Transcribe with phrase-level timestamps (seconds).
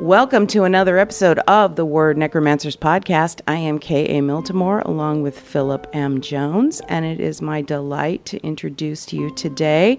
[0.00, 3.40] Welcome to another episode of the Word Necromancers podcast.
[3.46, 4.20] I am K.A.
[4.20, 6.20] Miltimore along with Philip M.
[6.20, 9.98] Jones, and it is my delight to introduce to you today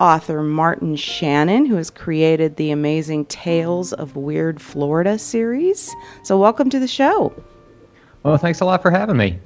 [0.00, 5.94] author Martin Shannon, who has created the amazing Tales of Weird Florida series.
[6.22, 7.34] So, welcome to the show.
[8.22, 9.38] Well, thanks a lot for having me.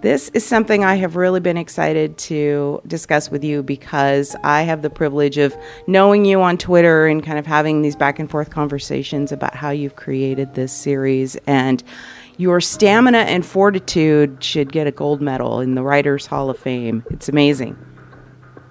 [0.00, 4.82] This is something I have really been excited to discuss with you because I have
[4.82, 5.56] the privilege of
[5.88, 9.70] knowing you on Twitter and kind of having these back and forth conversations about how
[9.70, 11.34] you've created this series.
[11.48, 11.82] And
[12.36, 17.04] your stamina and fortitude should get a gold medal in the Writers Hall of Fame.
[17.10, 17.76] It's amazing.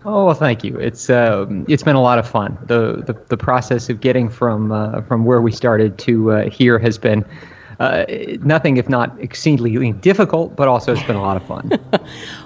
[0.05, 0.77] Oh, thank you.
[0.79, 2.57] It's um, it's been a lot of fun.
[2.67, 6.79] The the, the process of getting from uh, from where we started to uh, here
[6.79, 7.25] has been
[7.79, 8.05] uh,
[8.41, 11.69] nothing if not exceedingly difficult, but also it's been a lot of fun.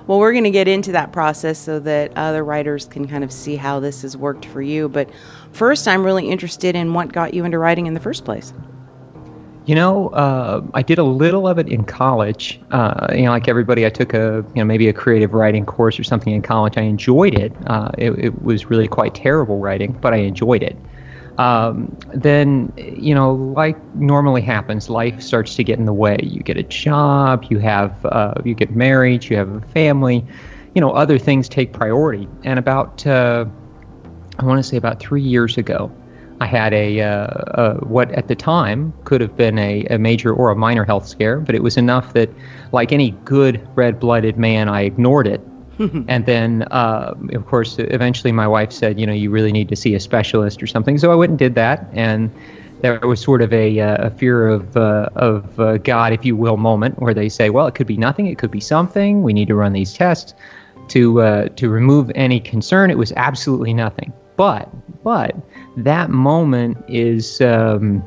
[0.07, 3.31] well, we're going to get into that process so that other writers can kind of
[3.31, 4.89] see how this has worked for you.
[4.89, 5.09] But
[5.53, 8.53] first, I'm really interested in what got you into writing in the first place.
[9.65, 12.59] You know, uh, I did a little of it in college.
[12.71, 15.99] Uh, you know, like everybody, I took a you know maybe a creative writing course
[15.99, 16.77] or something in college.
[16.77, 17.53] I enjoyed it.
[17.67, 20.75] Uh, it, it was really quite terrible writing, but I enjoyed it
[21.41, 26.17] um, then you know, like normally happens, life starts to get in the way.
[26.21, 30.25] You get a job, you have uh, you get married, you have a family,
[30.75, 32.27] you know, other things take priority.
[32.43, 33.45] And about uh,
[34.37, 35.91] I want to say about three years ago,
[36.41, 37.27] I had a, uh,
[37.63, 41.07] a, what at the time could have been a, a major or a minor health
[41.07, 42.29] scare, but it was enough that,
[42.71, 45.41] like any good red-blooded man, I ignored it
[46.07, 49.75] and then, uh, of course, eventually my wife said, you know, you really need to
[49.75, 50.97] see a specialist or something.
[50.97, 51.87] So I went and did that.
[51.93, 52.31] And
[52.81, 56.35] there was sort of a, uh, a fear of, uh, of uh, God, if you
[56.35, 59.23] will, moment where they say, well, it could be nothing, it could be something.
[59.23, 60.33] We need to run these tests
[60.89, 62.91] to, uh, to remove any concern.
[62.91, 64.11] It was absolutely nothing.
[64.35, 64.69] But,
[65.03, 65.35] but
[65.77, 67.41] that moment is.
[67.41, 68.03] Um,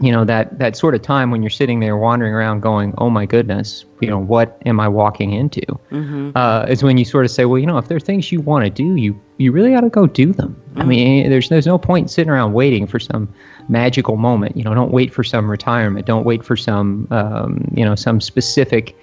[0.00, 3.08] you know that that sort of time when you're sitting there wandering around going oh
[3.08, 6.30] my goodness you know what am i walking into mm-hmm.
[6.34, 8.40] uh, is when you sort of say well you know if there are things you
[8.40, 10.82] want to do you you really ought to go do them mm-hmm.
[10.82, 13.32] i mean there's there's no point sitting around waiting for some
[13.68, 17.84] magical moment you know don't wait for some retirement don't wait for some um, you
[17.84, 18.96] know some specific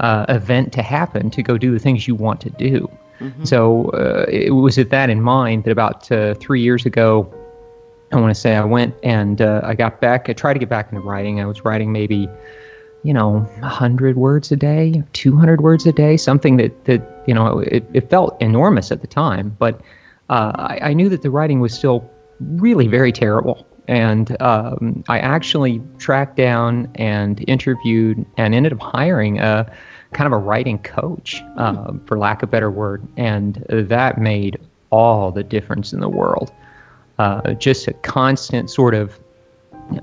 [0.00, 3.44] uh, event to happen to go do the things you want to do mm-hmm.
[3.44, 7.32] so uh, it was with that in mind that about uh, three years ago
[8.12, 10.28] I want to say I went and uh, I got back.
[10.28, 11.40] I tried to get back into writing.
[11.40, 12.28] I was writing maybe,
[13.04, 17.60] you know, 100 words a day, 200 words a day, something that, that you know,
[17.60, 19.56] it, it felt enormous at the time.
[19.58, 19.80] But
[20.28, 22.08] uh, I, I, knew that the writing was still
[22.40, 23.66] really very terrible.
[23.88, 29.70] And um, I actually tracked down and interviewed and ended up hiring a
[30.12, 33.06] kind of a writing coach, uh, for lack of a better word.
[33.16, 34.58] And that made
[34.90, 36.52] all the difference in the world
[37.20, 39.20] uh, just a constant sort of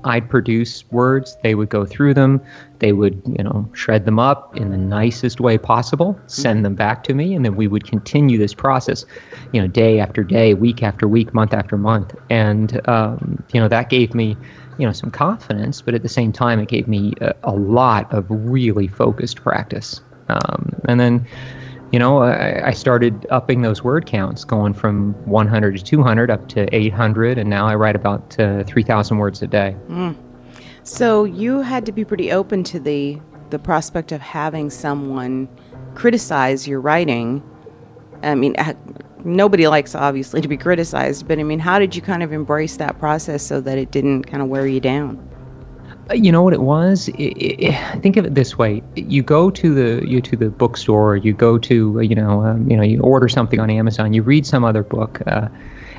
[0.04, 2.40] I'd produce words, they would go through them,
[2.78, 7.04] they would, you know, shred them up in the nicest way possible, send them back
[7.04, 9.04] to me, and then we would continue this process,
[9.52, 12.14] you know, day after day, week after week, month after month.
[12.28, 14.36] And, um, you know, that gave me,
[14.78, 18.12] you know, some confidence, but at the same time, it gave me a, a lot
[18.12, 20.02] of really focused practice.
[20.28, 21.26] Um, and then,
[21.92, 26.48] you know, I, I, started upping those word counts, going from 100 to 200 up
[26.48, 29.74] to 800, and now I write about uh, 3,000 words a day.
[29.88, 30.14] Mm.
[30.82, 33.18] So you had to be pretty open to the
[33.50, 35.48] the prospect of having someone
[35.94, 37.42] criticize your writing.
[38.22, 38.54] I mean,
[39.24, 42.76] nobody likes obviously to be criticized, but I mean, how did you kind of embrace
[42.76, 45.26] that process so that it didn't kind of wear you down?
[46.14, 47.08] You know what it was?
[47.08, 51.16] It, it, think of it this way: you go to the you to the bookstore,
[51.16, 54.46] you go to you know um, you know you order something on Amazon, you read
[54.46, 55.48] some other book, uh,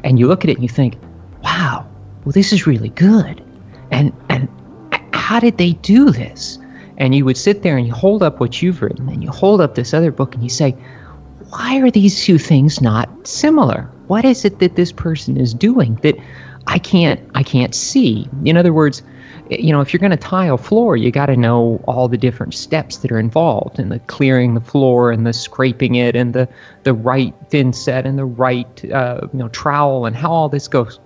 [0.04, 0.98] and you look at it and you think,
[1.44, 1.86] "Wow,
[2.26, 3.44] well this is really good,"
[3.92, 4.50] and and
[5.14, 6.58] how did they do this?
[6.98, 9.62] And you would sit there and you hold up what you've written, and you hold
[9.62, 10.76] up this other book, and you say,
[11.50, 13.88] "Why are these two things not similar?
[14.08, 16.18] What is it that this person is doing that
[16.66, 19.04] I can't I can't see?" In other words
[19.50, 22.18] you know, if you're going to tile a floor, you got to know all the
[22.18, 26.34] different steps that are involved in the clearing the floor and the scraping it and
[26.34, 26.48] the
[26.84, 30.68] the right thin set and the right uh, you know trowel and how all this
[30.68, 31.00] goes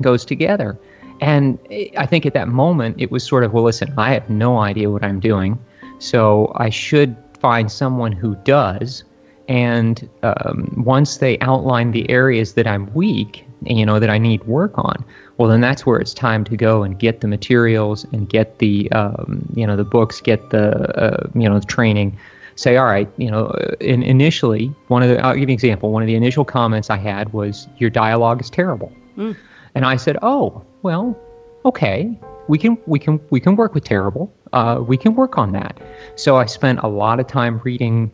[0.00, 0.78] goes together.
[1.20, 1.58] And
[1.96, 4.90] I think at that moment it was sort of well, listen, I have no idea
[4.90, 5.58] what I'm doing,
[5.98, 9.02] so I should find someone who does.
[9.48, 14.44] And um, once they outline the areas that I'm weak, you know, that I need
[14.44, 15.04] work on,
[15.38, 18.92] well, then that's where it's time to go and get the materials and get the,
[18.92, 20.66] um, you know, the books, get the,
[21.00, 22.18] uh, you know, the training.
[22.56, 23.50] Say, all right, you know,
[23.80, 25.92] in, initially, one of the, I'll give you an example.
[25.92, 28.92] One of the initial comments I had was, your dialogue is terrible.
[29.16, 29.36] Mm.
[29.76, 31.16] And I said, oh, well,
[31.64, 32.18] okay.
[32.48, 34.32] we can we can we can work with terrible.
[34.52, 35.78] Uh, we can work on that.
[36.16, 38.10] So I spent a lot of time reading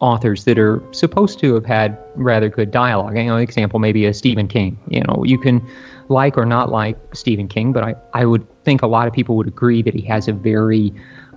[0.00, 3.16] authors that are supposed to have had rather good dialogue.
[3.16, 4.78] You know, example maybe a Stephen King.
[4.88, 5.60] You know, you can
[6.08, 9.36] like or not like Stephen King, but I, I would think a lot of people
[9.36, 10.92] would agree that he has a very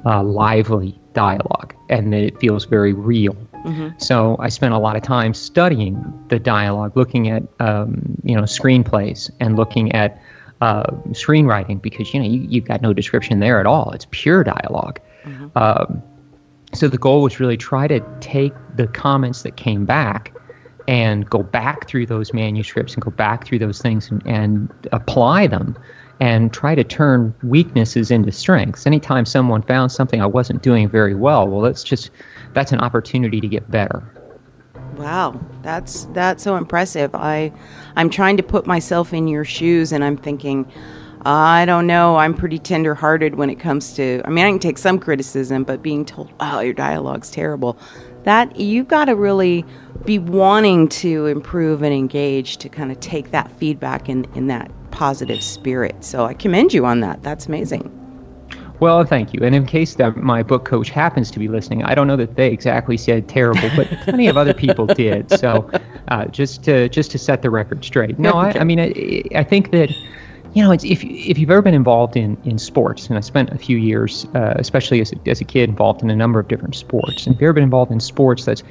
[0.05, 3.35] uh, lively dialogue and that it feels very real.
[3.65, 3.89] Mm-hmm.
[3.97, 8.43] So I spent a lot of time studying the dialogue, looking at um, you know
[8.43, 10.19] screenplays and looking at
[10.61, 13.91] uh, screenwriting because you know you, you've got no description there at all.
[13.91, 15.55] It's pure dialog mm-hmm.
[15.55, 16.01] um,
[16.73, 20.33] so the goal was really try to take the comments that came back
[20.87, 25.47] and go back through those manuscripts and go back through those things and, and apply
[25.47, 25.77] them
[26.19, 28.85] and try to turn weaknesses into strengths.
[28.85, 32.11] Anytime someone found something I wasn't doing very well, well, that's just
[32.53, 34.03] that's an opportunity to get better.
[34.95, 37.15] Wow, that's that's so impressive.
[37.15, 37.51] I
[37.95, 40.71] I'm trying to put myself in your shoes, and I'm thinking,
[41.25, 42.17] I don't know.
[42.17, 44.21] I'm pretty tender-hearted when it comes to.
[44.25, 47.79] I mean, I can take some criticism, but being told, "Oh, your dialogue's terrible,"
[48.23, 49.65] that you've got to really
[50.05, 54.71] be wanting to improve and engage to kind of take that feedback in in that
[54.91, 56.03] positive spirit.
[56.03, 57.23] So I commend you on that.
[57.23, 57.97] That's amazing.
[58.81, 59.39] Well, thank you.
[59.43, 62.35] And in case that my book coach happens to be listening, I don't know that
[62.35, 65.29] they exactly said terrible, but plenty of other people did.
[65.31, 65.69] So,
[66.07, 68.17] uh, just to just to set the record straight.
[68.17, 69.91] No, I, I mean, I, I think that
[70.53, 73.57] you know, if if you've ever been involved in, in sports, and I spent a
[73.57, 76.75] few years, uh, especially as a, as a kid, involved in a number of different
[76.75, 78.63] sports, and if you've ever been involved in sports, that's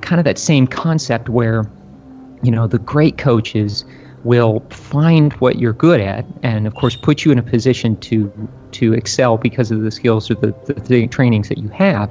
[0.00, 1.64] kind of that same concept where,
[2.42, 3.84] you know, the great coaches
[4.22, 8.32] will find what you're good at, and of course, put you in a position to
[8.70, 12.10] to excel because of the skills or the, the, the trainings that you have.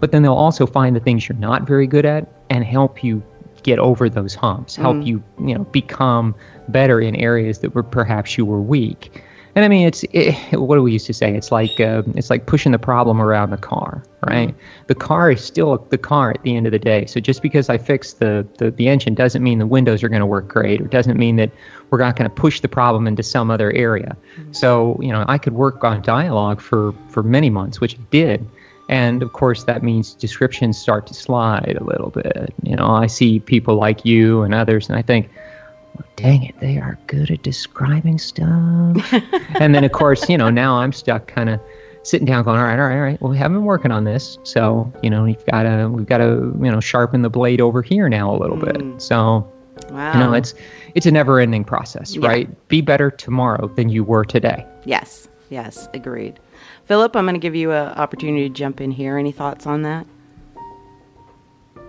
[0.00, 3.22] But then they'll also find the things you're not very good at and help you
[3.62, 5.06] get over those humps, help mm.
[5.06, 6.34] you, you know, become
[6.68, 9.22] better in areas that were perhaps you were weak.
[9.54, 11.34] And I mean, it's it, what do we used to say?
[11.34, 14.48] It's like uh, it's like pushing the problem around the car, right?
[14.48, 14.86] Mm-hmm.
[14.86, 17.04] The car is still the car at the end of the day.
[17.04, 20.20] So just because I fix the, the, the engine doesn't mean the windows are going
[20.20, 21.50] to work great, or doesn't mean that
[21.90, 24.16] we're not going to push the problem into some other area.
[24.36, 24.52] Mm-hmm.
[24.52, 28.48] So you know, I could work on dialogue for for many months, which I did,
[28.88, 32.52] and of course, that means descriptions start to slide a little bit.
[32.62, 35.30] You know, I see people like you and others, and I think,
[35.96, 39.12] well, dang it, they are good at describing stuff.
[39.60, 41.60] and then, of course, you know, now I'm stuck kind of
[42.02, 43.20] sitting down going, all right, all right, all right.
[43.20, 44.38] Well, we have been working on this.
[44.42, 47.82] So, you know, we've got to, we've got to, you know, sharpen the blade over
[47.82, 48.72] here now a little mm.
[48.72, 49.02] bit.
[49.02, 49.50] So,
[49.90, 50.12] wow.
[50.12, 50.54] you know, it's,
[50.94, 52.26] it's a never ending process, yeah.
[52.26, 52.68] right?
[52.68, 54.66] Be better tomorrow than you were today.
[54.84, 55.28] Yes.
[55.50, 55.88] Yes.
[55.94, 56.40] Agreed.
[56.84, 59.16] Philip, I'm going to give you an opportunity to jump in here.
[59.16, 60.06] Any thoughts on that?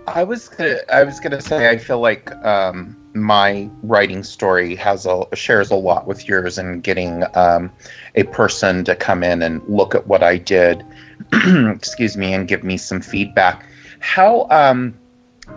[0.07, 5.06] I was gonna, I was gonna say I feel like um, my writing story has
[5.06, 7.72] a shares a lot with yours in getting um,
[8.16, 10.86] a person to come in and look at what I did,
[11.34, 13.66] excuse me, and give me some feedback.
[14.00, 14.94] How um,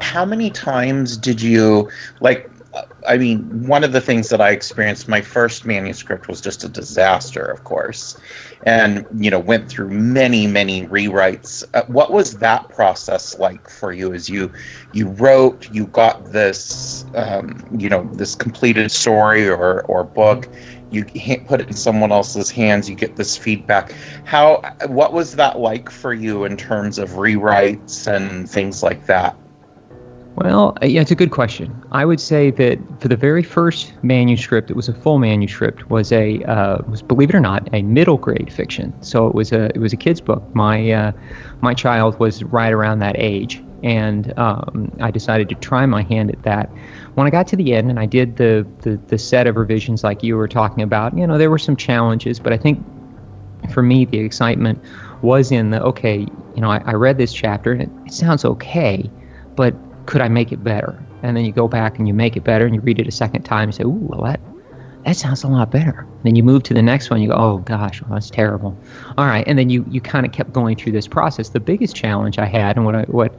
[0.00, 1.90] how many times did you
[2.20, 2.50] like?
[3.06, 6.68] I mean, one of the things that I experienced, my first manuscript was just a
[6.68, 8.18] disaster, of course,
[8.64, 11.64] and you know went through many, many rewrites.
[11.74, 14.12] Uh, what was that process like for you?
[14.12, 14.52] As you
[14.92, 20.48] you wrote, you got this, um, you know, this completed story or or book.
[20.90, 21.04] You
[21.46, 22.88] put it in someone else's hands.
[22.88, 23.92] You get this feedback.
[24.24, 24.62] How?
[24.86, 29.36] What was that like for you in terms of rewrites and things like that?
[30.36, 31.74] Well, uh, yeah, it's a good question.
[31.92, 36.12] I would say that for the very first manuscript, it was a full manuscript, was
[36.12, 38.92] a uh, was believe it or not a middle grade fiction.
[39.02, 40.42] So it was a it was a kid's book.
[40.54, 41.12] My uh,
[41.62, 46.30] my child was right around that age, and um, I decided to try my hand
[46.30, 46.68] at that.
[47.14, 50.04] When I got to the end and I did the, the the set of revisions
[50.04, 52.84] like you were talking about, you know, there were some challenges, but I think
[53.72, 54.84] for me the excitement
[55.22, 58.44] was in the okay, you know, I, I read this chapter and it, it sounds
[58.44, 59.10] okay,
[59.56, 59.74] but
[60.06, 60.98] could I make it better?
[61.22, 63.12] And then you go back and you make it better and you read it a
[63.12, 64.40] second time and say, ooh, well, that,
[65.04, 66.06] that sounds a lot better.
[66.22, 68.76] Then you move to the next one, you go, oh gosh, well, that's terrible.
[69.18, 71.50] All right, and then you, you kind of kept going through this process.
[71.50, 73.34] The biggest challenge I had, and what I, what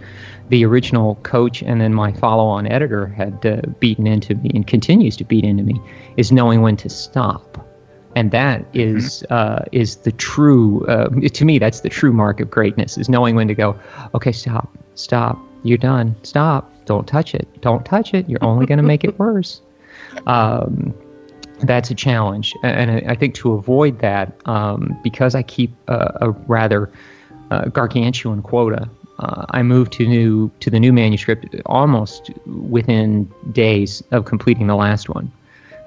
[0.50, 5.18] the original coach and then my follow-on editor had uh, beaten into me and continues
[5.18, 5.80] to beat into me,
[6.16, 7.66] is knowing when to stop.
[8.16, 8.98] And that mm-hmm.
[8.98, 11.60] is uh, is the true uh, to me.
[11.60, 13.78] That's the true mark of greatness: is knowing when to go.
[14.16, 16.16] Okay, stop, stop, you're done.
[16.24, 16.72] Stop.
[16.86, 17.48] Don't touch it.
[17.62, 18.30] Don't touch it.
[18.30, 19.62] You're only going to make it worse.
[20.26, 20.94] Um,
[21.60, 22.54] that's a challenge.
[22.64, 26.92] And I think to avoid that, um, because I keep a, a rather
[27.52, 34.04] uh, gargantuan quota, uh, I moved to new to the new manuscript almost within days
[34.12, 35.32] of completing the last one,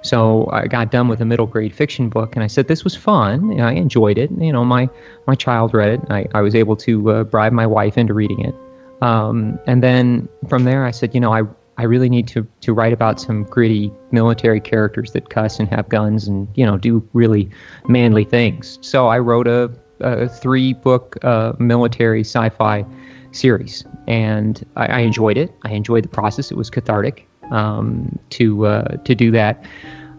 [0.03, 2.97] So I got done with a middle grade fiction book, and I said this was
[2.97, 3.61] fun.
[3.61, 4.31] I enjoyed it.
[4.33, 4.89] You know, my
[5.29, 6.01] my child read it.
[6.11, 8.55] I, I was able to uh, bribe my wife into reading it.
[9.01, 11.43] Um, and then from there, I said, you know, I
[11.81, 15.89] I really need to to write about some gritty military characters that cuss and have
[15.89, 17.49] guns and you know do really
[17.89, 18.79] manly things.
[18.83, 22.85] So I wrote a, a three book uh, military sci-fi
[23.33, 25.55] series, and I, I, enjoyed it.
[25.63, 26.51] I enjoyed the process.
[26.51, 29.65] It was cathartic um, to uh, to do that.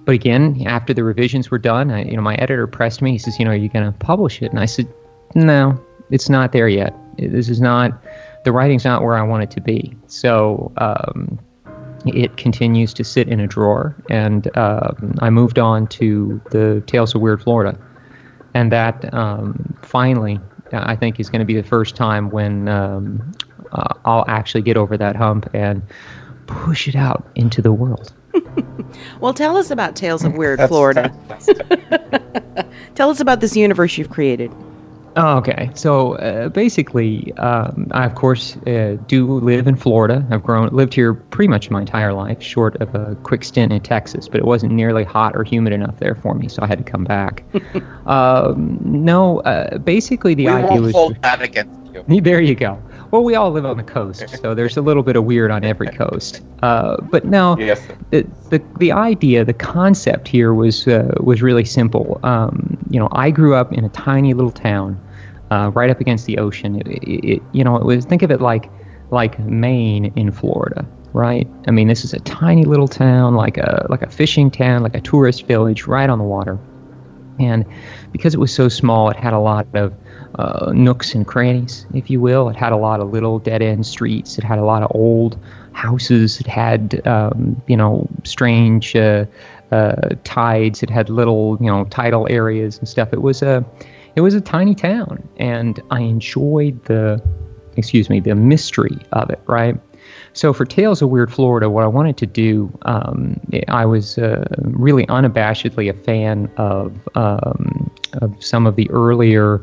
[0.04, 3.12] But again, after the revisions were done, I, you know, my editor pressed me.
[3.12, 4.92] He says, "You know, are you going to publish it?" And I said,
[5.36, 6.96] "No, it's not there yet.
[7.18, 8.02] This is not
[8.44, 10.72] the writing's not where I want it to be." So.
[10.78, 11.40] Um,
[12.08, 17.14] it continues to sit in a drawer, and uh, I moved on to the Tales
[17.14, 17.78] of Weird Florida,
[18.56, 20.40] and that um, finally,
[20.74, 23.32] I think, is going to be the first time when um,
[23.72, 25.82] uh, I'll actually get over that hump and
[26.48, 28.14] push it out into the world.
[29.20, 31.14] well, tell us about Tales of Weird Florida.
[32.96, 34.52] tell us about this universe you've created.
[35.16, 35.70] Oh, okay.
[35.74, 40.26] So uh, basically, um, I of course uh, do live in Florida.
[40.32, 43.82] I've grown lived here pretty much my entire life, short of a quick stint in
[43.82, 44.28] Texas.
[44.28, 46.84] But it wasn't nearly hot or humid enough there for me, so I had to
[46.84, 47.44] come back.
[48.06, 52.04] um, no, uh, basically the we idea won't was hold that against you.
[52.22, 52.82] There you go.
[53.12, 55.66] Well, we all live on the coast, so there's a little bit of weird on
[55.66, 56.42] every coast.
[56.64, 57.86] Uh, but no, yes.
[58.10, 62.22] the, the the idea, the concept here was uh, was really simple.
[62.24, 64.98] Um, you know, I grew up in a tiny little town,
[65.52, 66.82] uh, right up against the ocean.
[66.88, 68.72] It, it, you know, it was think of it like
[69.12, 71.48] like Maine in Florida, right?
[71.68, 74.96] I mean, this is a tiny little town, like a like a fishing town, like
[74.96, 76.58] a tourist village, right on the water.
[77.40, 77.66] And
[78.12, 79.94] because it was so small, it had a lot of
[80.36, 82.50] uh, nooks and crannies, if you will.
[82.50, 84.38] It had a lot of little dead end streets.
[84.38, 85.38] It had a lot of old
[85.74, 86.40] houses.
[86.40, 89.26] It had, um, you know, strange uh,
[89.72, 90.84] uh, tides.
[90.84, 93.14] It had little, you know, tidal areas and stuff.
[93.14, 93.66] It was a,
[94.16, 97.22] it was a tiny town, and I enjoyed the,
[97.78, 99.40] excuse me, the mystery of it.
[99.48, 99.80] Right.
[100.34, 104.46] So for Tales of Weird Florida, what I wanted to do, um, I was uh,
[104.60, 109.62] really unabashedly a fan of um, of some of the earlier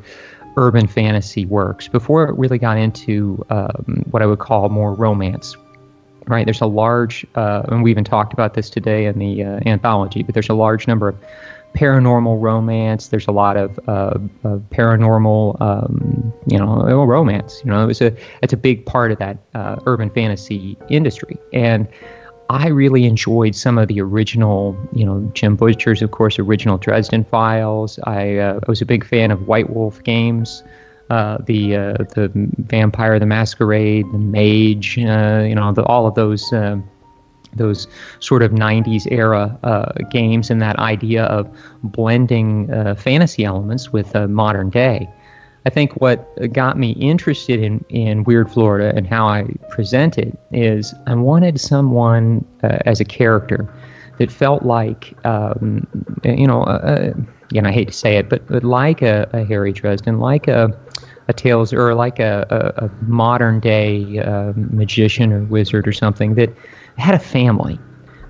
[0.58, 5.56] urban fantasy works before it really got into um, what I would call more romance.
[6.26, 9.60] Right, there's a large, uh, and we even talked about this today in the uh,
[9.64, 11.16] anthology, but there's a large number of
[11.74, 13.08] paranormal romance.
[13.08, 17.62] There's a lot of, uh, of paranormal, um, you know, romance.
[17.64, 21.38] You know, it was a it's a big part of that uh, urban fantasy industry,
[21.54, 21.88] and
[22.50, 27.24] I really enjoyed some of the original, you know, Jim Butcher's, of course, original Dresden
[27.24, 27.98] Files.
[28.04, 30.62] I, uh, I was a big fan of White Wolf games,
[31.10, 36.14] uh, the uh, the Vampire the Masquerade, the Mage, uh, you know, the, all of
[36.14, 36.78] those uh,
[37.54, 37.86] those
[38.20, 41.48] sort of 90s era uh, games and that idea of
[41.82, 45.08] blending fantasy elements with modern day.
[45.66, 50.38] I think what got me interested in, in Weird Florida and how I present it
[50.52, 53.68] is I wanted someone uh, as a character
[54.18, 55.86] that felt like, um,
[56.24, 57.12] you know, uh,
[57.50, 60.76] again, I hate to say it, but, but like a, a Harry Dresden, like a,
[61.28, 66.34] a Tales, or like a, a, a modern day uh, magician or wizard or something
[66.34, 66.50] that
[66.96, 67.78] had a family.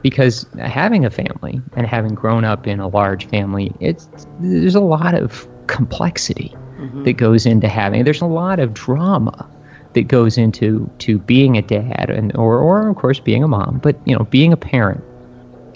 [0.02, 4.08] Because having a family and having grown up in a large family, it's
[4.38, 7.04] there's a lot of complexity mm-hmm.
[7.04, 8.04] that goes into having.
[8.04, 9.48] There's a lot of drama
[9.94, 13.80] that goes into to being a dad and or or of course being a mom,
[13.82, 15.02] but you know being a parent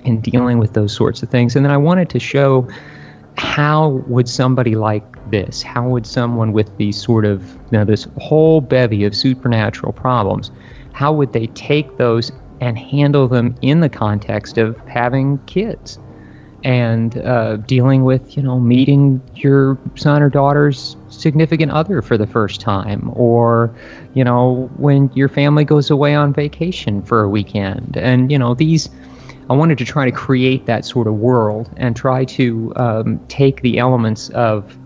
[0.05, 1.57] and dealing with those sorts of things.
[1.57, 2.69] And then I wanted to show
[3.37, 8.07] how would somebody like this, how would someone with these sort of you know this
[8.19, 10.51] whole bevy of supernatural problems,
[10.93, 12.31] how would they take those
[12.61, 15.99] and handle them in the context of having kids?
[16.65, 22.27] And uh, dealing with you know meeting your son or daughter's significant other for the
[22.27, 23.75] first time or
[24.15, 27.97] you know when your family goes away on vacation for a weekend.
[27.97, 28.89] And you know these
[29.51, 33.61] i wanted to try to create that sort of world and try to um, take
[33.63, 34.79] the elements of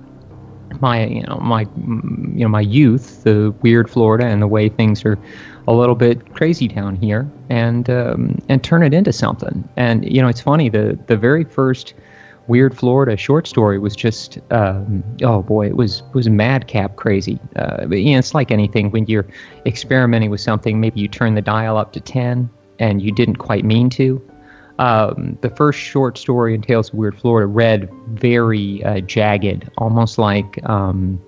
[0.80, 5.04] my you know my you know my youth the weird florida and the way things
[5.04, 5.18] are
[5.68, 9.68] a little bit crazy down here and um, and turn it into something.
[9.76, 11.94] And you know, it's funny the the very first
[12.48, 17.40] Weird Florida short story was just um, oh boy, it was was madcap crazy.
[17.56, 19.26] Uh, but, you know, it's like anything when you're
[19.64, 20.80] experimenting with something.
[20.80, 24.22] Maybe you turn the dial up to ten and you didn't quite mean to.
[24.78, 30.18] Um, the first short story in Tales of Weird Florida read very uh, jagged, almost
[30.18, 31.20] like um,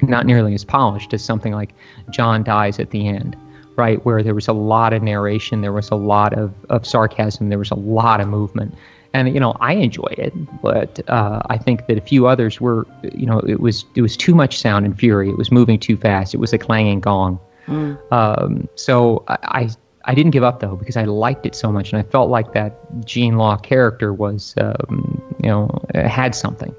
[0.00, 1.74] not nearly as polished as something like
[2.10, 3.36] John dies at the end
[3.76, 4.04] right?
[4.04, 7.58] Where there was a lot of narration, there was a lot of, of sarcasm, there
[7.58, 8.74] was a lot of movement.
[9.14, 12.86] and you know I enjoyed it, but uh, I think that a few others were,
[13.14, 15.30] you know, it was it was too much sound and fury.
[15.30, 16.34] It was moving too fast.
[16.34, 17.38] It was a clanging gong.
[17.66, 17.96] Mm.
[18.12, 19.70] Um, so I, I,
[20.06, 22.52] I didn't give up though because I liked it so much, and I felt like
[22.52, 26.74] that Gene Law character was, um, you know, had something.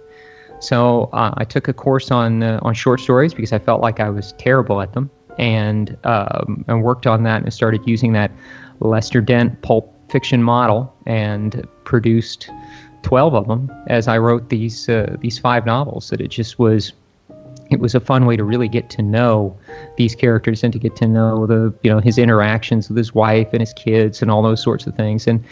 [0.60, 4.00] So uh, I took a course on uh, on short stories because I felt like
[4.00, 8.32] I was terrible at them, and um, and worked on that and started using that
[8.80, 12.50] Lester Dent pulp fiction model and produced
[13.04, 16.10] 12 of them as I wrote these uh, these five novels.
[16.10, 16.94] That it just was
[17.72, 19.58] it was a fun way to really get to know
[19.98, 23.50] these characters and to get to know the you know his interactions with his wife
[23.54, 25.28] and his kids and all those sorts of things.
[25.28, 25.44] And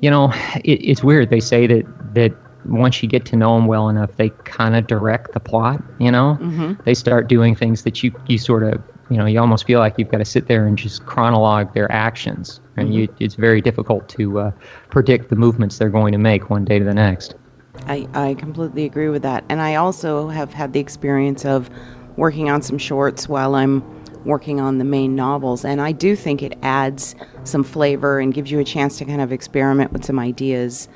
[0.00, 0.32] you know
[0.64, 1.30] it, it's weird.
[1.30, 2.32] They say that that
[2.66, 6.10] once you get to know them well enough they kind of direct the plot you
[6.10, 6.36] know?
[6.40, 6.74] Mm-hmm.
[6.84, 9.94] they start doing things that you you sort of you know, you almost feel like
[9.98, 12.98] you've got to sit there and just chronologue their actions, and mm-hmm.
[12.98, 14.50] you, it's very difficult to uh,
[14.90, 17.34] predict the movements they're going to make one day to the next.
[17.86, 19.44] I, I completely agree with that.
[19.48, 21.70] And I also have had the experience of
[22.16, 23.82] working on some shorts while I'm
[24.24, 25.64] working on the main novels.
[25.64, 27.14] And I do think it adds
[27.44, 30.88] some flavor and gives you a chance to kind of experiment with some ideas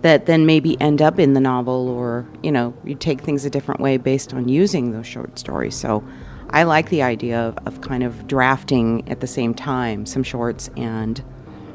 [0.00, 3.50] that then maybe end up in the novel or, you know, you take things a
[3.50, 5.74] different way based on using those short stories.
[5.76, 6.02] So
[6.52, 10.68] I like the idea of, of kind of drafting at the same time some shorts
[10.76, 11.22] and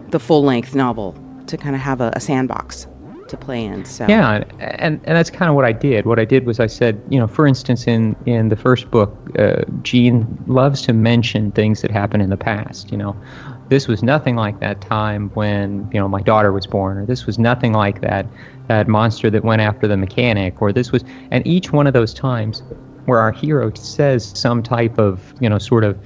[0.10, 1.16] the full length novel
[1.48, 2.88] to kind of have a, a sandbox
[3.30, 3.86] to play in.
[3.86, 6.06] So yeah, and and that's kind of what I did.
[6.06, 9.16] What I did was I said, you know, for instance, in in the first book,
[9.38, 12.92] uh, Gene loves to mention things that happened in the past.
[12.92, 13.16] You know,
[13.70, 17.26] this was nothing like that time when you know my daughter was born, or this
[17.26, 18.26] was nothing like that
[18.68, 22.14] that monster that went after the mechanic, or this was, and each one of those
[22.14, 22.64] times
[23.08, 25.98] where our hero says some type of, you know, sort of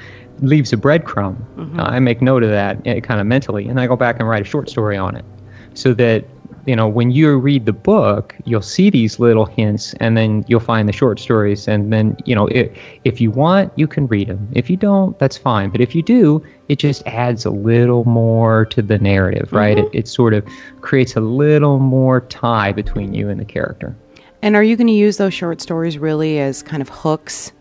[0.42, 1.36] leaves a breadcrumb.
[1.56, 1.80] Mm-hmm.
[1.80, 4.28] Uh, I make note of that uh, kind of mentally, and I go back and
[4.28, 5.26] write a short story on it,
[5.74, 6.26] so that
[6.68, 10.60] you know when you read the book, you'll see these little hints, and then you'll
[10.60, 12.72] find the short stories, and then you know if
[13.04, 14.48] if you want, you can read them.
[14.54, 15.70] If you don't, that's fine.
[15.70, 19.78] But if you do, it just adds a little more to the narrative, right?
[19.78, 19.96] Mm-hmm.
[19.96, 20.46] It, it sort of
[20.82, 23.96] creates a little more tie between you and the character.
[24.44, 27.52] And are you going to use those short stories really as kind of hooks,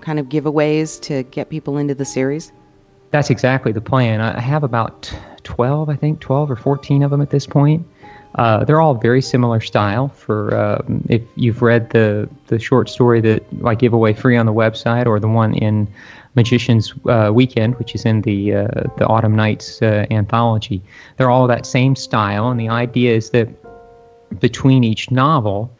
[0.00, 2.50] kind of giveaways to get people into the series?
[3.10, 4.20] That's exactly the plan.
[4.20, 7.86] I have about 12, I think, 12 or 14 of them at this point.
[8.36, 10.08] Uh, they're all very similar style.
[10.08, 14.46] For um, if you've read the the short story that I give away free on
[14.46, 15.88] the website, or the one in
[16.36, 20.80] Magician's uh, Weekend, which is in the uh, the Autumn Nights uh, anthology,
[21.16, 22.48] they're all that same style.
[22.50, 23.48] And the idea is that
[24.38, 25.76] between each novel,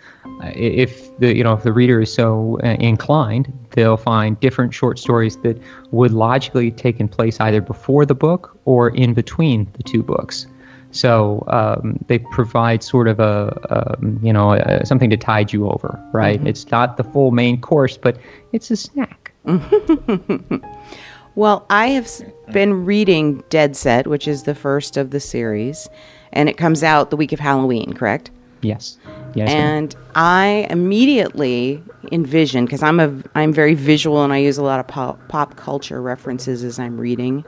[0.54, 4.98] if the you know if the reader is so uh, inclined, they'll find different short
[4.98, 10.02] stories that would logically taken place either before the book or in between the two
[10.02, 10.46] books.
[10.92, 15.68] So um, they provide sort of a, um, you know a, something to tide you
[15.68, 16.38] over, right?
[16.38, 16.48] Mm-hmm.
[16.48, 18.18] It's not the full main course, but
[18.52, 19.32] it's a snack.
[21.34, 22.10] well, I have
[22.52, 25.88] been reading Dead Set, which is the first of the series,
[26.32, 28.30] and it comes out the week of Halloween, correct?
[28.62, 28.98] Yes.
[29.34, 29.48] Yes.
[29.50, 34.80] And I immediately envisioned because I'm a I'm very visual and I use a lot
[34.80, 37.44] of pop, pop culture references as I'm reading.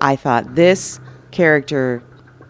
[0.00, 1.00] I thought this
[1.30, 2.02] character,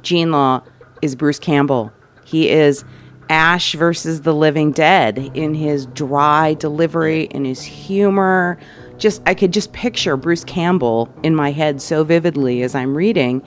[0.02, 0.62] Gene Law,
[1.02, 1.92] is Bruce Campbell.
[2.24, 2.84] He is
[3.28, 8.58] Ash versus the Living Dead in his dry delivery, in his humor.
[8.96, 13.42] Just I could just picture Bruce Campbell in my head so vividly as I'm reading.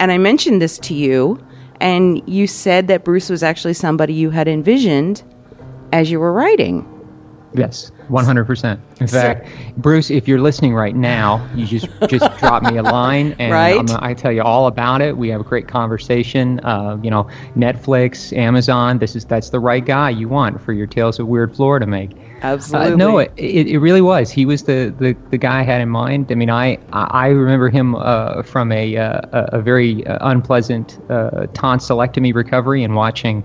[0.00, 1.38] And I mentioned this to you
[1.84, 5.22] and you said that Bruce was actually somebody you had envisioned
[5.92, 6.90] as you were writing.
[7.52, 8.80] Yes, 100%.
[9.00, 12.82] In so, fact, Bruce, if you're listening right now, you just just drop me a
[12.82, 14.02] line and right?
[14.02, 15.16] i tell you all about it.
[15.16, 16.58] We have a great conversation.
[16.64, 20.86] Uh, you know, Netflix, Amazon, this is that's the right guy you want for your
[20.86, 22.16] Tales of Weird Florida make.
[22.44, 22.92] Absolutely.
[22.92, 24.30] Uh, no, it, it, really was.
[24.30, 26.30] He was the, the, the guy I had in mind.
[26.30, 31.46] I mean, I I remember him uh, from a, uh, a very uh, unpleasant uh,
[31.54, 33.42] tonsillectomy recovery and watching,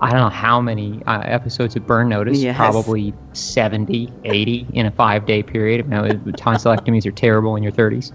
[0.00, 2.56] I don't know how many uh, episodes of Burn Notice, yes.
[2.56, 5.84] probably 70, 80 in a five day period.
[5.84, 8.12] You know, tonsillectomies are terrible in your 30s.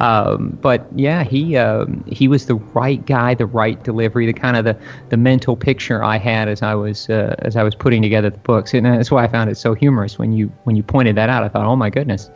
[0.00, 4.56] Um, but yeah, he um, he was the right guy, the right delivery, the kind
[4.56, 4.76] of the,
[5.08, 8.38] the mental picture I had as I was uh, as I was putting together the
[8.38, 11.28] books, and that's why I found it so humorous when you when you pointed that
[11.28, 11.42] out.
[11.44, 12.30] I thought, oh my goodness.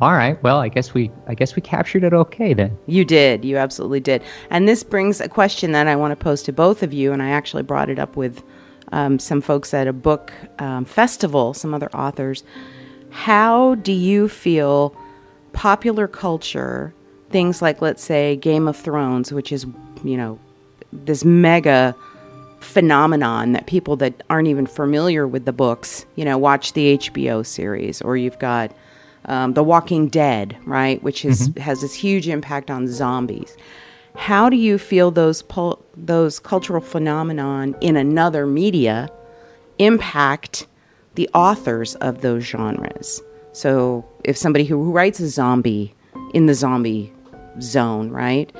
[0.00, 2.78] All right, well, I guess we I guess we captured it okay then.
[2.86, 4.22] You did, you absolutely did.
[4.48, 7.20] And this brings a question that I want to pose to both of you, and
[7.20, 8.40] I actually brought it up with
[8.92, 12.44] um, some folks at a book um, festival, some other authors.
[13.10, 14.96] How do you feel
[15.52, 16.94] popular culture
[17.30, 19.66] things like, let's say, Game of Thrones, which is,
[20.04, 20.38] you know,
[20.92, 21.94] this mega
[22.60, 27.44] phenomenon that people that aren't even familiar with the books, you know, watch the HBO
[27.44, 28.72] series, or you've got
[29.26, 31.60] um, The Walking Dead, right, which is mm-hmm.
[31.60, 33.56] has this huge impact on zombies.
[34.14, 39.08] How do you feel those pul- those cultural phenomenon in another media
[39.78, 40.66] impact
[41.14, 43.22] the authors of those genres?
[43.52, 45.94] So, if somebody who, who writes a zombie
[46.34, 47.12] in the zombie
[47.60, 48.54] zone, right?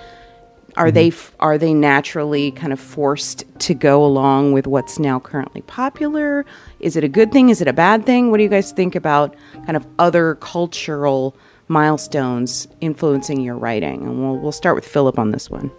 [0.77, 0.95] Are mm-hmm.
[0.95, 6.45] they are they naturally kind of forced to go along with what's now currently popular?
[6.79, 7.49] Is it a good thing?
[7.51, 8.31] Is it a bad thing?
[8.31, 9.35] What do you guys think about
[9.67, 11.37] kind of other cultural
[11.69, 14.03] milestones influencing your writing?
[14.03, 15.71] And we'll we'll start with Philip on this one.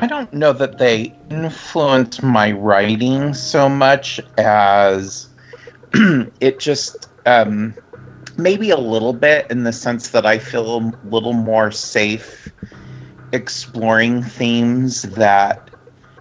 [0.00, 5.28] I don't know that they influence my writing so much as
[6.40, 7.74] it just um,
[8.38, 12.50] maybe a little bit in the sense that I feel a little more safe
[13.32, 15.68] exploring themes that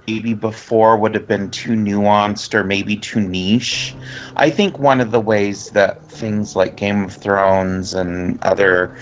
[0.07, 3.95] maybe before would have been too nuanced or maybe too niche.
[4.35, 8.97] I think one of the ways that things like Game of Thrones and other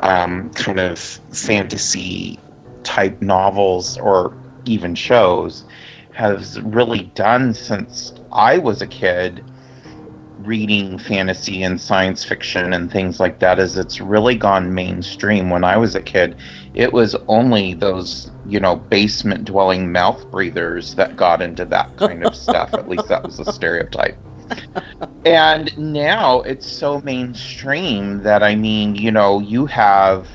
[0.00, 2.38] um, kind of fantasy
[2.84, 4.32] type novels or
[4.64, 5.64] even shows
[6.12, 9.44] has really done since I was a kid
[10.42, 15.50] reading fantasy and science fiction and things like that is it's really gone mainstream.
[15.50, 16.36] When I was a kid,
[16.74, 22.24] it was only those, you know, basement dwelling mouth breathers that got into that kind
[22.24, 22.72] of stuff.
[22.74, 24.18] At least that was a stereotype.
[25.24, 30.28] And now it's so mainstream that I mean, you know, you have,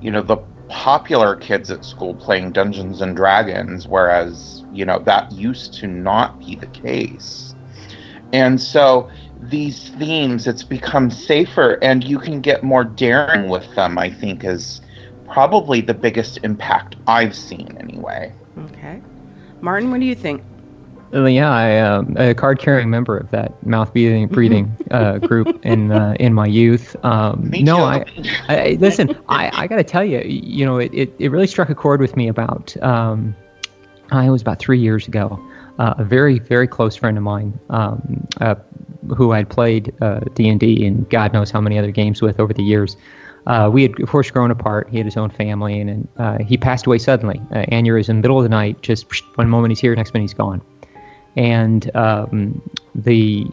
[0.00, 0.38] you know, the
[0.68, 6.38] popular kids at school playing Dungeons and Dragons, whereas, you know, that used to not
[6.38, 7.54] be the case.
[8.32, 9.10] And so
[9.42, 14.44] these themes, it's become safer and you can get more daring with them, I think,
[14.44, 14.80] is
[15.28, 18.32] probably the biggest impact I've seen anyway.
[18.58, 19.02] Okay.
[19.60, 20.42] Martin, what do you think?
[21.14, 25.60] Uh, yeah, I am um, a card-carrying member of that mouth breathing breathing uh, group
[25.62, 26.96] in uh, in my youth.
[27.04, 28.06] Um, no, I,
[28.48, 29.14] I, listen.
[29.28, 32.00] I, I got to tell you, you know, it, it, it really struck a chord
[32.00, 33.36] with me about um,
[34.10, 35.38] I was about three years ago.
[35.78, 38.54] Uh, a very very close friend of mine, um, uh,
[39.16, 42.38] who I'd played uh, D and D and God knows how many other games with
[42.38, 42.96] over the years.
[43.46, 44.88] Uh, we had, of course, grown apart.
[44.88, 47.40] He had his own family, and, and uh, he passed away suddenly.
[47.50, 49.06] Aneurysm, middle of the night, just
[49.36, 50.62] one moment he's here, next minute he's gone.
[51.34, 52.62] And um,
[52.94, 53.46] the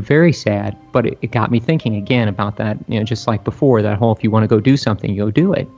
[0.00, 2.78] very sad, but it, it, got me thinking again about that.
[2.88, 5.16] You know, just like before, that whole if you want to go do something, you
[5.16, 5.68] go do it.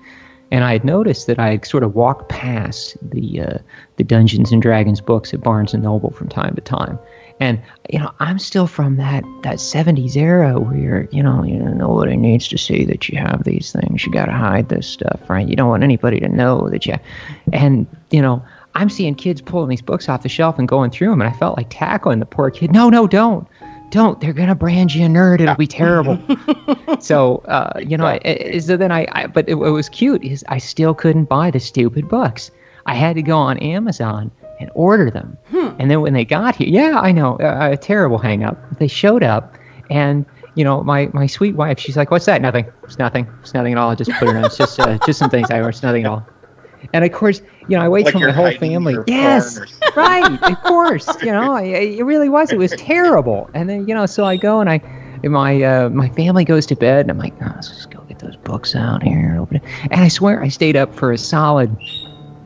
[0.51, 3.59] And I had noticed that I sort of walked past the uh,
[3.97, 6.99] the Dungeons and Dragons books at Barnes and Noble from time to time,
[7.41, 11.73] and you know, I'm still from that that '70s era where you know, you know,
[11.73, 14.05] nobody needs to see that you have these things.
[14.05, 15.47] You got to hide this stuff, right?
[15.47, 16.95] You don't want anybody to know that you.
[17.53, 18.43] And you know,
[18.75, 21.37] I'm seeing kids pulling these books off the shelf and going through them, and I
[21.37, 22.73] felt like tackling the poor kid.
[22.73, 23.47] No, no, don't,
[23.91, 24.21] don't.
[24.21, 25.41] They're gonna brand you a nerd.
[25.41, 26.19] It'll be terrible.
[27.01, 30.25] so, uh, you know, I, so then I, I but it, it was cute.
[30.25, 32.51] Is I still couldn't buy the stupid books.
[32.87, 35.37] I had to go on Amazon and order them.
[35.51, 35.71] Hmm.
[35.79, 38.59] And then when they got here, yeah, I know, a, a terrible hang up.
[38.79, 39.57] They showed up,
[39.91, 40.25] and
[40.55, 42.43] you know, my, my sweet wife, she's like, "What's that?
[42.43, 42.67] Nothing.
[42.83, 43.29] It's nothing.
[43.41, 43.91] It's nothing at all.
[43.91, 44.45] I just put it on.
[44.45, 45.71] It's just uh, just some things I ordered.
[45.71, 46.27] It's nothing at all."
[46.93, 48.97] And of course, you know, I wait like till my whole family.
[49.07, 49.59] Yes,
[49.97, 50.39] right.
[50.43, 52.53] Of course, you know, it really was.
[52.53, 53.51] It was terrible.
[53.55, 54.81] And then you know, so I go and I,
[55.25, 58.19] my uh, my family goes to bed, and I'm like, oh, let's just go get
[58.21, 59.65] those books out here and open it.
[59.91, 61.77] And I swear, I stayed up for a solid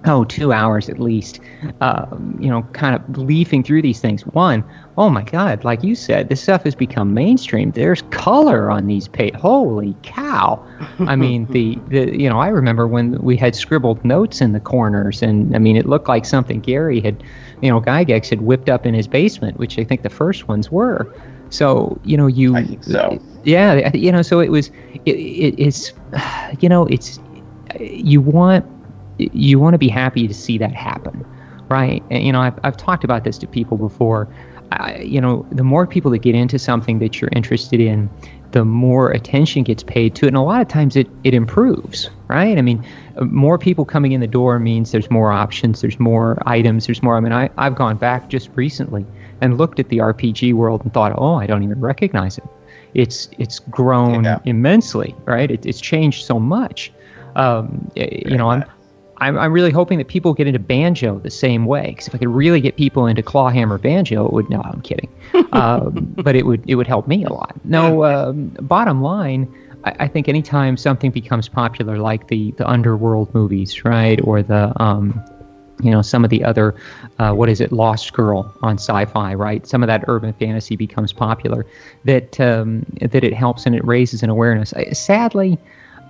[0.05, 1.41] oh, two hours at least,
[1.81, 4.27] um, you know, kind of leafing through these things.
[4.27, 4.65] One,
[4.99, 7.71] oh my God, like you said, this stuff has become mainstream.
[7.71, 9.41] There's color on these pages.
[9.41, 10.65] Holy cow!
[11.01, 14.61] I mean, the, the you know, I remember when we had scribbled notes in the
[14.61, 17.23] corners, and I mean, it looked like something Gary had,
[17.61, 20.71] you know, Gygax had whipped up in his basement, which I think the first ones
[20.71, 21.13] were.
[21.51, 23.21] So you know, you, I think so.
[23.45, 24.69] yeah, you know, so it was,
[25.05, 25.93] it, it, it's,
[26.61, 27.21] you know, it's,
[27.79, 28.67] you want
[29.33, 31.25] you want to be happy to see that happen,
[31.69, 32.03] right?
[32.11, 34.29] And, you know, I've, I've talked about this to people before.
[34.73, 38.09] I, you know, the more people that get into something that you're interested in,
[38.53, 40.29] the more attention gets paid to it.
[40.29, 42.57] And a lot of times it, it improves, right?
[42.57, 42.85] I mean,
[43.21, 47.17] more people coming in the door means there's more options, there's more items, there's more.
[47.17, 49.05] I mean, I, I've gone back just recently
[49.41, 52.45] and looked at the RPG world and thought, oh, I don't even recognize it.
[52.95, 54.39] It's it's grown yeah.
[54.45, 55.51] immensely, right?
[55.51, 56.93] It, it's changed so much.
[57.37, 58.65] Um, you know, I'm
[59.23, 61.91] I'm, I'm really hoping that people get into banjo the same way.
[61.91, 64.51] Because if I could really get people into clawhammer banjo, it would.
[64.51, 65.09] No, I'm kidding.
[65.53, 67.55] um, but it would it would help me a lot.
[67.65, 69.53] No, um, bottom line,
[69.85, 74.73] I, I, think anytime something becomes popular, like the the underworld movies, right, or the
[74.83, 75.23] um,
[75.83, 76.75] you know some of the other
[77.21, 81.13] uh, what is it lost girl on sci-fi right some of that urban fantasy becomes
[81.13, 81.67] popular
[82.05, 85.59] that um, that it helps and it raises an awareness sadly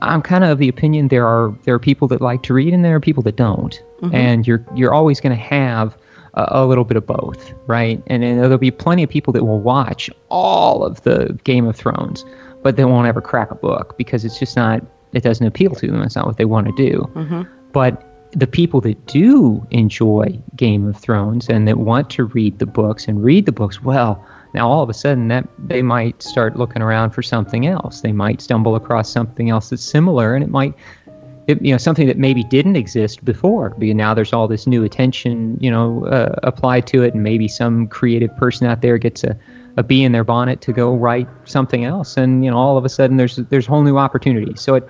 [0.03, 2.73] i'm kind of of the opinion there are there are people that like to read
[2.73, 4.15] and there are people that don't mm-hmm.
[4.15, 5.97] and you're you're always going to have
[6.35, 9.45] a, a, little bit of both right and, and there'll be plenty of people that
[9.45, 12.25] will watch all of the game of thrones
[12.63, 15.87] but they won't ever crack a book because it's just not it doesn't appeal to
[15.89, 17.43] them it's not what they want to do mm-hmm.
[17.73, 22.67] but the people that do enjoy Game of Thrones and that want to read the
[22.67, 26.57] books and read the books, well, now all of a sudden that they might start
[26.57, 28.01] looking around for something else.
[28.01, 30.75] They might stumble across something else that's similar, and it might,
[31.47, 33.71] it, you know, something that maybe didn't exist before.
[33.71, 37.49] Because now there's all this new attention, you know, uh, applied to it, and maybe
[37.49, 39.39] some creative person out there gets a,
[39.77, 42.85] a bee in their bonnet to go write something else, and you know, all of
[42.85, 44.61] a sudden there's there's whole new opportunities.
[44.61, 44.89] So it,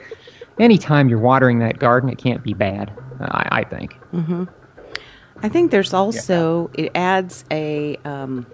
[0.59, 2.93] anytime you're watering that garden, it can't be bad.
[3.21, 3.95] I, I think.
[4.13, 4.45] Mm-hmm.
[5.43, 6.85] I think there's also yeah.
[6.85, 8.47] it adds a um,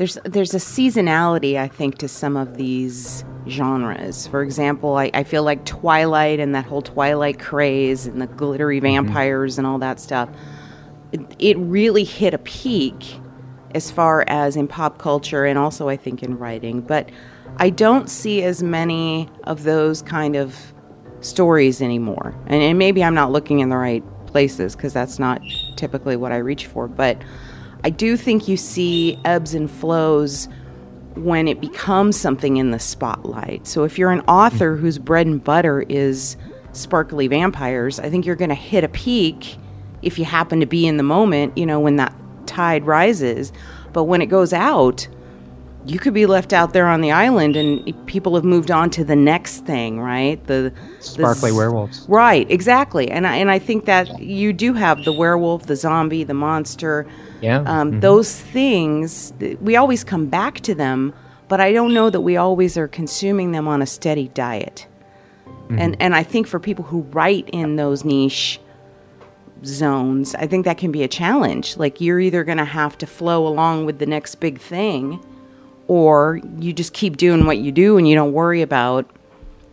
[0.00, 4.26] there's there's a seasonality I think to some of these genres.
[4.26, 8.78] For example, I, I feel like Twilight and that whole Twilight craze and the glittery
[8.78, 9.04] mm-hmm.
[9.04, 9.60] vampires mm-hmm.
[9.60, 10.30] and all that stuff.
[11.12, 13.20] It, it really hit a peak
[13.74, 17.10] as far as in pop culture and also I think in writing, but
[17.58, 20.56] I don't see as many of those kind of
[21.20, 22.34] stories anymore.
[22.46, 25.42] And, and maybe I'm not looking in the right places because that's not
[25.76, 26.88] typically what I reach for.
[26.88, 27.22] But
[27.84, 30.48] I do think you see ebbs and flows
[31.14, 33.66] when it becomes something in the spotlight.
[33.66, 36.36] So if you're an author whose bread and butter is
[36.72, 39.56] sparkly vampires, I think you're going to hit a peak
[40.02, 42.14] if you happen to be in the moment, you know, when that
[42.46, 43.52] tide rises.
[43.92, 45.08] But when it goes out,
[45.86, 49.02] you could be left out there on the island and people have moved on to
[49.02, 53.86] the next thing right the sparkly the, werewolves right exactly and I, and I think
[53.86, 57.06] that you do have the werewolf the zombie the monster
[57.40, 57.58] yeah.
[57.58, 58.00] Um, mm-hmm.
[58.00, 61.12] those things we always come back to them
[61.48, 64.86] but i don't know that we always are consuming them on a steady diet.
[65.46, 65.78] Mm-hmm.
[65.78, 68.60] and and i think for people who write in those niche
[69.64, 71.76] zones i think that can be a challenge.
[71.76, 75.24] Like you're either going to have to flow along with the next big thing
[75.86, 79.10] or you just keep doing what you do and you don't worry about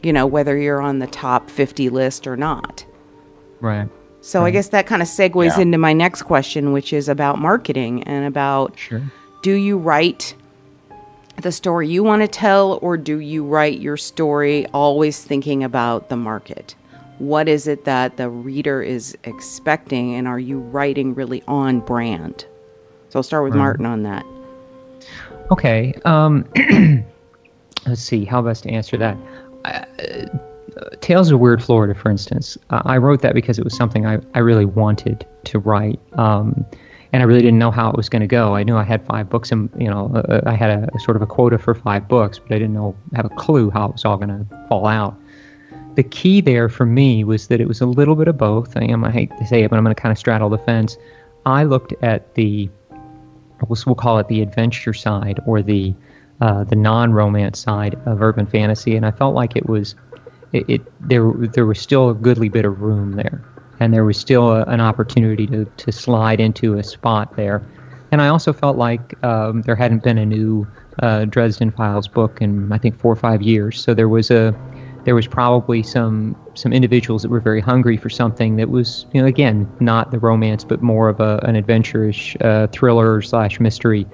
[0.04, 2.86] you know whether you're on the top 50 list or not.
[3.60, 3.90] Right
[4.28, 4.48] so right.
[4.48, 5.62] i guess that kind of segues yeah.
[5.62, 9.02] into my next question which is about marketing and about sure.
[9.42, 10.36] do you write
[11.42, 16.10] the story you want to tell or do you write your story always thinking about
[16.10, 16.76] the market
[17.20, 22.46] what is it that the reader is expecting and are you writing really on brand
[23.10, 23.60] so i'll start with right.
[23.60, 24.26] martin on that
[25.52, 25.94] Okay.
[26.06, 26.46] Um,
[27.86, 28.26] let's see.
[28.26, 29.18] How best to answer that?
[29.66, 30.38] Uh,
[31.02, 34.20] Tales of Weird Florida, for instance, uh, I wrote that because it was something I,
[34.34, 36.00] I really wanted to write.
[36.14, 36.66] Um,
[37.14, 38.56] and I really didn't know how it was going to go.
[38.56, 41.16] I knew I had five books, and you know, uh, I had a, a, sort
[41.16, 43.94] of a quota for five books, but I didn't know have a clue how it
[43.94, 45.18] was all going to fall out.
[45.96, 48.76] The key there for me was that it was a little bit of both.
[48.76, 50.58] I am I hate to say it, but I'm going to kind of straddle the
[50.60, 50.98] fence.
[51.46, 52.70] I looked at the
[53.68, 55.96] we'll, we'll call it the adventure side or the
[56.40, 59.96] uh, the non-romance side of urban fantasy, and I felt like it was
[60.54, 63.44] it, it, there there was still a goodly bit of room there,
[63.80, 67.62] and there was still a, an opportunity to to slide into a spot there,
[68.12, 70.68] and I also felt like um, there hadn't been a new
[71.00, 74.56] uh, Dresden Files book in I think four or five years, so there was a
[75.04, 79.22] there was probably some some individuals that were very hungry for something that was you
[79.22, 84.06] know again not the romance but more of a, an adventurous uh, thriller slash mystery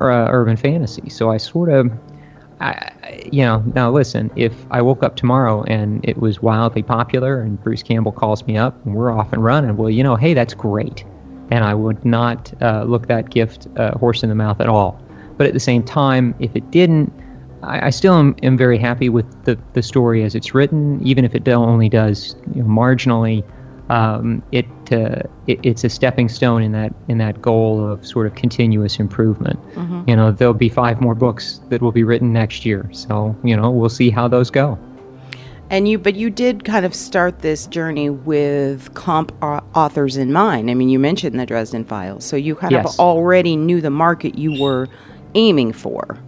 [0.00, 1.08] or uh, urban fantasy.
[1.08, 1.90] So I sort of
[2.60, 7.40] I, you know, now listen, if I woke up tomorrow and it was wildly popular
[7.40, 10.34] and Bruce Campbell calls me up and we're off and running, well, you know, hey,
[10.34, 11.04] that's great.
[11.50, 15.00] And I would not uh, look that gift uh, horse in the mouth at all.
[15.36, 17.12] But at the same time, if it didn't,
[17.62, 21.24] I, I still am, am, very happy with the, the story as it's written, even
[21.24, 23.44] if it only does you know, marginally.
[23.90, 28.26] Um, it, uh, it, it's a stepping stone in that in that goal of sort
[28.26, 29.60] of continuous improvement.
[29.74, 30.08] Mm-hmm.
[30.08, 33.56] You know, there'll be five more books that will be written next year, so you
[33.56, 34.78] know we'll see how those go.
[35.70, 40.70] And you, but you did kind of start this journey with comp authors in mind.
[40.70, 42.94] I mean, you mentioned the Dresden Files, so you kind yes.
[42.94, 44.88] of already knew the market you were
[45.34, 46.18] aiming for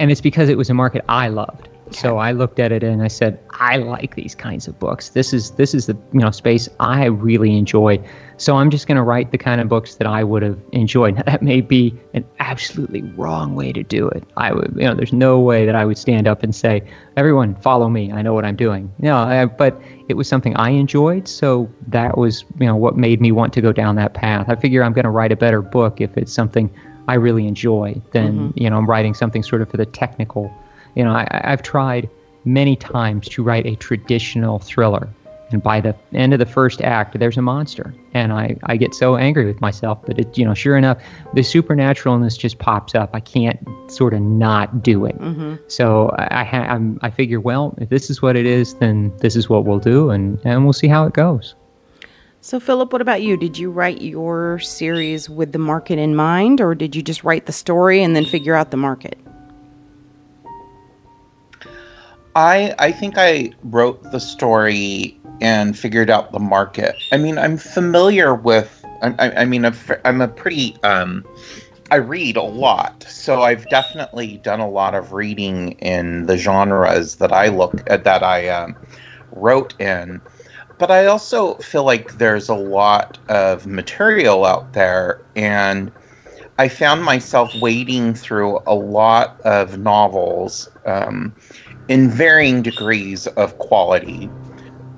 [0.00, 1.68] and it's because it was a market I loved.
[1.92, 5.10] So I looked at it and I said, I like these kinds of books.
[5.10, 8.02] This is this is the you know space I really enjoy.
[8.36, 11.16] So I'm just going to write the kind of books that I would have enjoyed.
[11.16, 14.24] Now, that may be an absolutely wrong way to do it.
[14.36, 16.82] I would you know there's no way that I would stand up and say,
[17.16, 18.12] everyone follow me.
[18.12, 18.92] I know what I'm doing.
[18.98, 21.28] No, I, but it was something I enjoyed.
[21.28, 24.48] So that was you know what made me want to go down that path.
[24.48, 26.72] I figure I'm going to write a better book if it's something
[27.08, 28.62] I really enjoy than mm-hmm.
[28.62, 30.52] you know I'm writing something sort of for the technical
[30.94, 32.08] you know, I, I've tried
[32.44, 35.08] many times to write a traditional thriller.
[35.52, 37.92] And by the end of the first act, there's a monster.
[38.14, 39.98] And I, I get so angry with myself.
[40.06, 41.02] But, it, you know, sure enough,
[41.34, 43.10] the supernaturalness just pops up.
[43.14, 45.18] I can't sort of not do it.
[45.18, 45.56] Mm-hmm.
[45.66, 49.34] So I, I, I'm, I figure, well, if this is what it is, then this
[49.34, 50.10] is what we'll do.
[50.10, 51.56] And, and we'll see how it goes.
[52.42, 53.36] So, Philip, what about you?
[53.36, 57.46] Did you write your series with the market in mind, or did you just write
[57.46, 59.18] the story and then figure out the market?
[62.34, 66.96] I I think I wrote the story and figured out the market.
[67.12, 68.84] I mean, I'm familiar with.
[69.02, 69.64] I, I mean,
[70.04, 70.76] I'm a pretty.
[70.82, 71.24] Um,
[71.90, 77.16] I read a lot, so I've definitely done a lot of reading in the genres
[77.16, 78.76] that I look at that I um,
[79.32, 80.20] wrote in.
[80.78, 85.90] But I also feel like there's a lot of material out there, and
[86.58, 90.68] I found myself wading through a lot of novels.
[90.86, 91.34] Um,
[91.90, 94.30] in varying degrees of quality.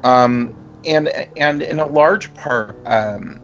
[0.05, 3.41] Um, and and in a large part, um,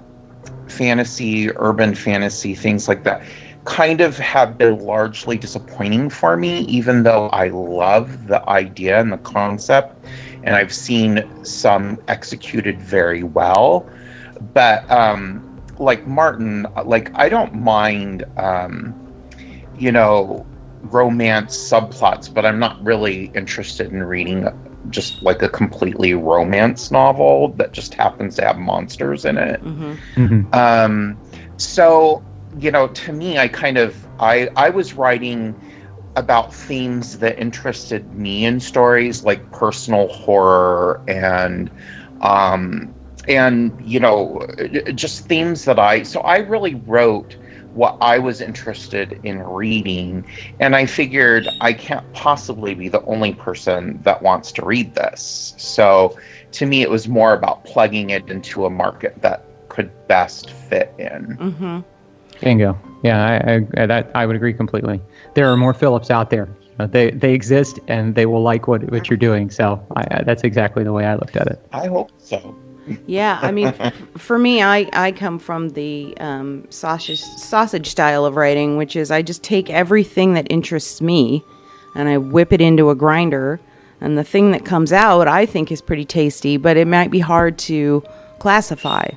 [0.69, 3.23] fantasy, urban fantasy, things like that,
[3.65, 6.61] kind of have been largely disappointing for me.
[6.61, 10.05] Even though I love the idea and the concept,
[10.43, 13.89] and I've seen some executed very well,
[14.53, 15.43] but um,
[15.79, 18.95] like Martin, like I don't mind, um,
[19.79, 20.45] you know,
[20.83, 24.49] romance subplots, but I'm not really interested in reading
[24.91, 29.63] just like a completely romance novel that just happens to have monsters in it.
[29.63, 29.95] Mm-hmm.
[30.23, 30.55] Mm-hmm.
[30.55, 31.19] Um,
[31.57, 32.23] so
[32.59, 35.55] you know, to me, I kind of I I was writing
[36.17, 41.71] about themes that interested me in stories like personal horror and
[42.23, 42.93] um
[43.29, 44.45] and you know
[44.95, 47.37] just themes that I so I really wrote
[47.79, 50.27] what I was interested in reading.
[50.59, 55.55] And I figured I can't possibly be the only person that wants to read this.
[55.59, 56.19] So
[56.53, 60.93] to me, it was more about plugging it into a market that could best fit
[60.99, 61.37] in.
[61.39, 61.81] Mm-hmm.
[62.41, 62.77] Bingo.
[63.05, 65.01] Yeah, I, I, that, I would agree completely.
[65.35, 66.49] There are more Phillips out there.
[66.81, 69.51] They they exist and they will like what, what you're doing.
[69.51, 71.61] So I, that's exactly the way I looked at it.
[71.73, 72.57] I hope so
[73.07, 73.73] yeah, I mean,
[74.17, 79.11] for me, I, I come from the um, sausage sausage style of writing, which is
[79.11, 81.43] I just take everything that interests me,
[81.95, 83.61] and I whip it into a grinder,
[84.01, 87.21] and the thing that comes out I think is pretty tasty, but it might be
[87.21, 88.03] hard to
[88.39, 89.09] classify,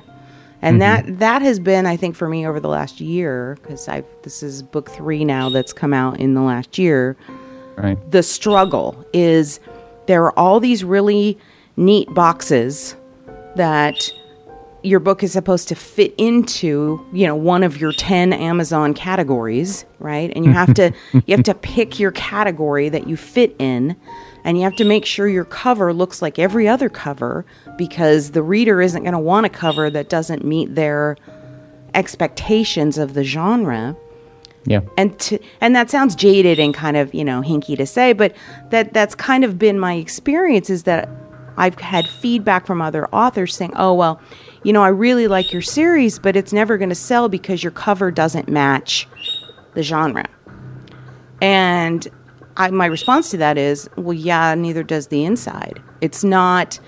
[0.60, 1.08] and mm-hmm.
[1.08, 4.42] that that has been I think for me over the last year because I this
[4.42, 7.16] is book three now that's come out in the last year.
[7.76, 7.98] Right.
[8.10, 9.58] The struggle is
[10.06, 11.38] there are all these really
[11.76, 12.96] neat boxes
[13.56, 14.12] that
[14.82, 19.84] your book is supposed to fit into you know one of your 10 amazon categories
[20.02, 20.32] right?
[20.34, 23.96] And you have to you have to pick your category that you fit in
[24.44, 27.46] and you have to make sure your cover looks like every other cover
[27.78, 31.16] because the reader isn't going to want a cover that doesn't meet their
[31.94, 33.96] expectations of the genre.
[34.64, 34.80] Yeah.
[34.96, 38.34] And to, and that sounds jaded and kind of you know hinky to say but
[38.70, 41.08] that that's kind of been my experience is that
[41.56, 44.20] I've had feedback from other authors saying, oh, well,
[44.62, 47.72] you know, I really like your series, but it's never going to sell because your
[47.72, 49.08] cover doesn't match
[49.74, 50.28] the genre.
[51.40, 52.06] And
[52.56, 55.82] I, my response to that is, well, yeah, neither does the inside.
[56.00, 56.78] It's not.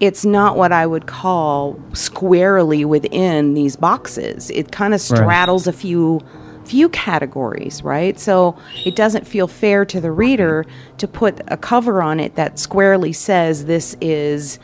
[0.00, 4.48] It's not what I would call squarely within these boxes.
[4.50, 5.74] It kind of straddles right.
[5.74, 6.20] a few
[6.68, 8.18] few categories, right?
[8.20, 10.66] So it doesn't feel fair to the reader
[10.98, 14.58] to put a cover on it that squarely says this is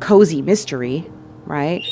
[0.00, 1.10] cozy mystery,
[1.46, 1.84] right?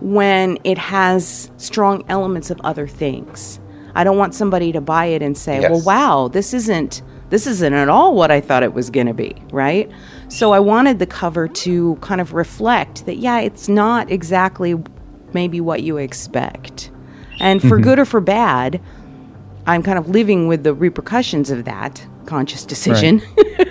[0.00, 3.60] When it has strong elements of other things.
[3.94, 5.70] I don't want somebody to buy it and say, yes.
[5.70, 9.14] "Well, wow, this isn't this isn't at all what I thought it was going to
[9.14, 9.90] be," right?
[10.28, 14.74] So I wanted the cover to kind of reflect that yeah, it's not exactly
[15.34, 16.90] maybe what you expect.
[17.38, 17.82] And for mm-hmm.
[17.82, 18.80] good or for bad,
[19.66, 23.22] I'm kind of living with the repercussions of that conscious decision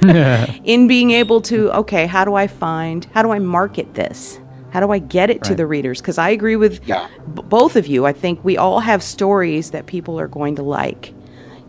[0.03, 0.61] right.
[0.63, 4.39] in being able to, okay, how do I find, how do I market this?
[4.71, 5.43] How do I get it right.
[5.43, 5.99] to the readers?
[5.99, 7.09] Because I agree with yeah.
[7.33, 8.05] b- both of you.
[8.05, 11.13] I think we all have stories that people are going to like.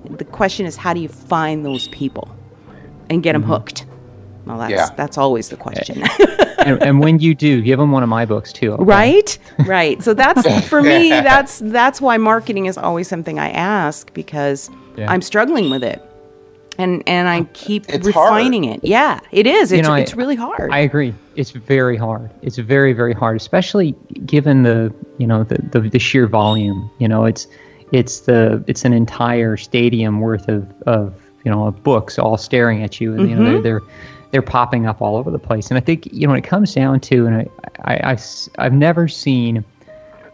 [0.04, 2.34] The question is, how do you find those people
[3.10, 3.52] and get them mm-hmm.
[3.52, 3.86] hooked?
[4.46, 4.88] Well, that's Yeah.
[4.96, 6.02] that's always the question.
[6.58, 8.72] and, and when you do, give them one of my books too.
[8.72, 8.84] okay?
[8.84, 14.12] right right so that's for me that's that's why marketing is always something i ask
[14.14, 15.10] because Yeah.
[15.10, 16.00] i'm struggling with it
[16.78, 18.32] and and i keep It's hard.
[18.34, 21.14] refining it yeah it is it's, know, I- really hard I agree.
[21.34, 22.28] It's very hard.
[22.42, 23.94] It's very, very hard, especially
[24.26, 26.90] given the you know the, the, the sheer volume.
[26.98, 27.46] You know, it's
[27.90, 31.14] it's the it's an entire stadium worth of, of
[31.44, 33.62] you know of books all staring at you, and you know they're, mm-hmm.
[33.62, 33.80] they're
[34.32, 35.68] they're popping up all over the place.
[35.70, 37.48] And I think you know when it comes down to, and I,
[37.84, 38.18] I,
[38.58, 39.64] I have never seen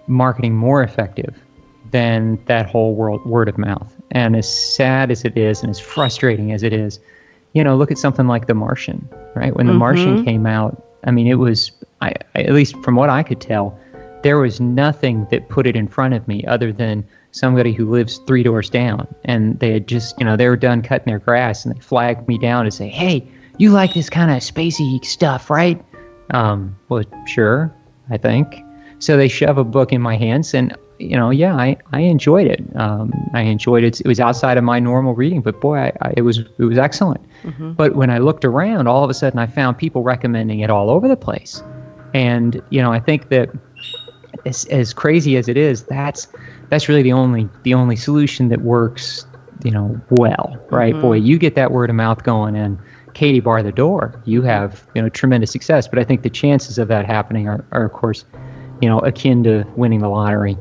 [0.07, 1.37] marketing more effective
[1.91, 3.95] than that whole world word of mouth.
[4.13, 7.01] And as sad as it is, and as frustrating as it is,
[7.53, 9.55] you know, look at something like The Martian, right?
[9.55, 9.79] When The mm-hmm.
[9.79, 13.41] Martian came out, I mean, it was, I, I- at least from what I could
[13.41, 13.79] tell,
[14.23, 18.19] there was nothing that put it in front of me other than somebody who lives
[18.27, 19.07] three doors down.
[19.25, 22.27] And they had just, you know, they were done cutting their grass and they flagged
[22.29, 23.27] me down and say, hey,
[23.59, 25.85] you like this kind of spacey stuff, right?
[26.31, 27.75] Um, well, sure,
[28.11, 28.65] I think.
[29.01, 32.49] So they shove a book in my hands, and you know, yeah, I, I enjoyed
[32.49, 32.65] it.
[32.77, 34.01] Um, I enjoyed it.
[34.01, 36.79] It was outside of my normal reading, but boy, I, I, it was it was
[36.79, 37.21] excellent.
[37.75, 40.91] But when I looked around, all of a sudden, I found people recommending it all
[40.91, 41.63] over the place,
[42.15, 43.51] and you know, I think that
[44.45, 46.27] as as crazy as it is, that's
[46.69, 49.25] that's really the only the only solution that works.
[49.65, 50.95] You know, well, right?
[51.01, 52.79] Boy, you get that word of mouth going, and
[53.15, 55.89] Katie bar the door, you have you know tremendous success.
[55.89, 58.25] But I think the chances of that happening are, are of course,
[58.81, 60.57] you know, akin to winning the lottery.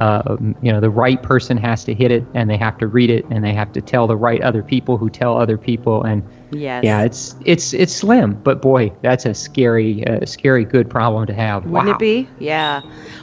[0.00, 3.10] Um, you know, the right person has to hit it, and they have to read
[3.10, 6.22] it, and they have to tell the right other people who tell other people, and
[6.52, 8.34] yes yeah, it's it's it's slim.
[8.34, 11.64] But boy, that's a scary, uh, scary good problem to have.
[11.66, 11.94] Wouldn't Wow.
[11.94, 12.28] it be?
[12.38, 12.80] Yeah.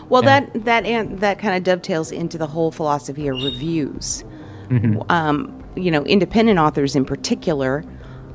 [0.09, 0.41] Well, Yeah.
[0.41, 4.25] that that an- that kind of dovetails into the whole philosophy of reviews.
[4.69, 4.99] Mm-hmm.
[5.09, 7.85] Um, you know, independent authors in particular,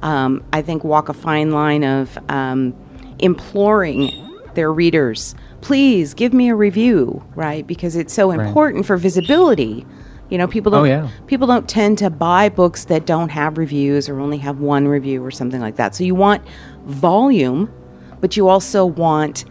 [0.02, 2.74] um, I think walk a fine line of um,
[3.18, 4.10] imploring
[4.54, 7.66] their readers, please give me a review, right?
[7.66, 9.86] Because it's so important for visibility.
[10.28, 11.08] You know, people don't Oh, yeah.
[11.26, 15.24] people don't tend to buy books that don't have reviews or only have one review
[15.24, 15.94] or something like that.
[15.94, 16.42] So you want
[16.86, 17.72] volume,
[18.20, 19.44] but you also want,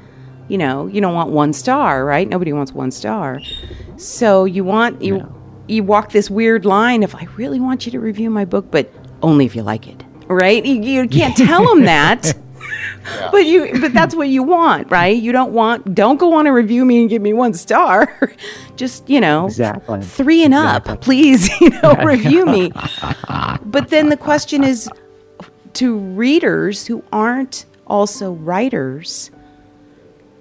[0.47, 2.27] you know, you don't want one star, right?
[2.27, 3.41] Nobody wants one star.
[3.97, 5.17] So you want you
[5.67, 8.91] you walk this weird line of I really want you to review my book, but
[9.21, 10.63] only if you like it, right?
[10.65, 12.33] You, you can't tell them that.
[13.31, 15.19] But you but that's what you want, right?
[15.19, 18.29] You don't want don't go on and review me and give me one star.
[18.75, 20.01] Just, you know, Exactly.
[20.01, 22.71] three and up, please, you know, review me.
[23.65, 24.87] But then the question is
[25.73, 29.31] to readers who aren't also writers,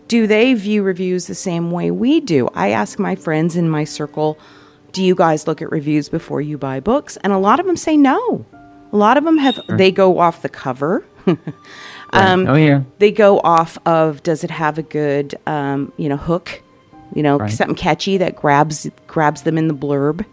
[0.08, 2.48] do they view reviews the same way we do?
[2.54, 4.38] I ask my friends in my circle,
[4.92, 7.16] do you guys look at reviews before you buy books?
[7.18, 8.44] And a lot of them say no.
[8.92, 11.04] A lot of them have, they go off the cover.
[12.10, 16.16] Um, oh yeah, they go off of does it have a good um, you know
[16.16, 16.62] hook?
[17.14, 17.50] You know Right.
[17.50, 20.24] something catchy that grabs grabs them in the blurb.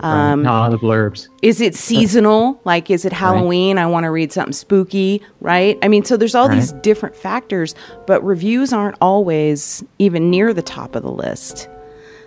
[0.00, 1.28] Um, ah, the blurbs.
[1.42, 2.58] is it seasonal?
[2.64, 3.76] Like is it halloween?
[3.76, 5.78] I want to read something spooky right?
[5.82, 7.74] I mean so there's all these different factors
[8.06, 11.68] but reviews aren't always even near the top of the list.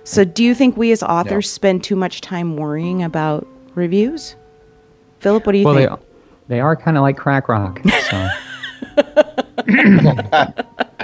[0.04, 4.36] So do you think we as authors spend too much time worrying about reviews
[5.20, 6.00] philip what do you Well, they think
[6.48, 7.82] they are kind of like crack rock.
[8.10, 8.30] So.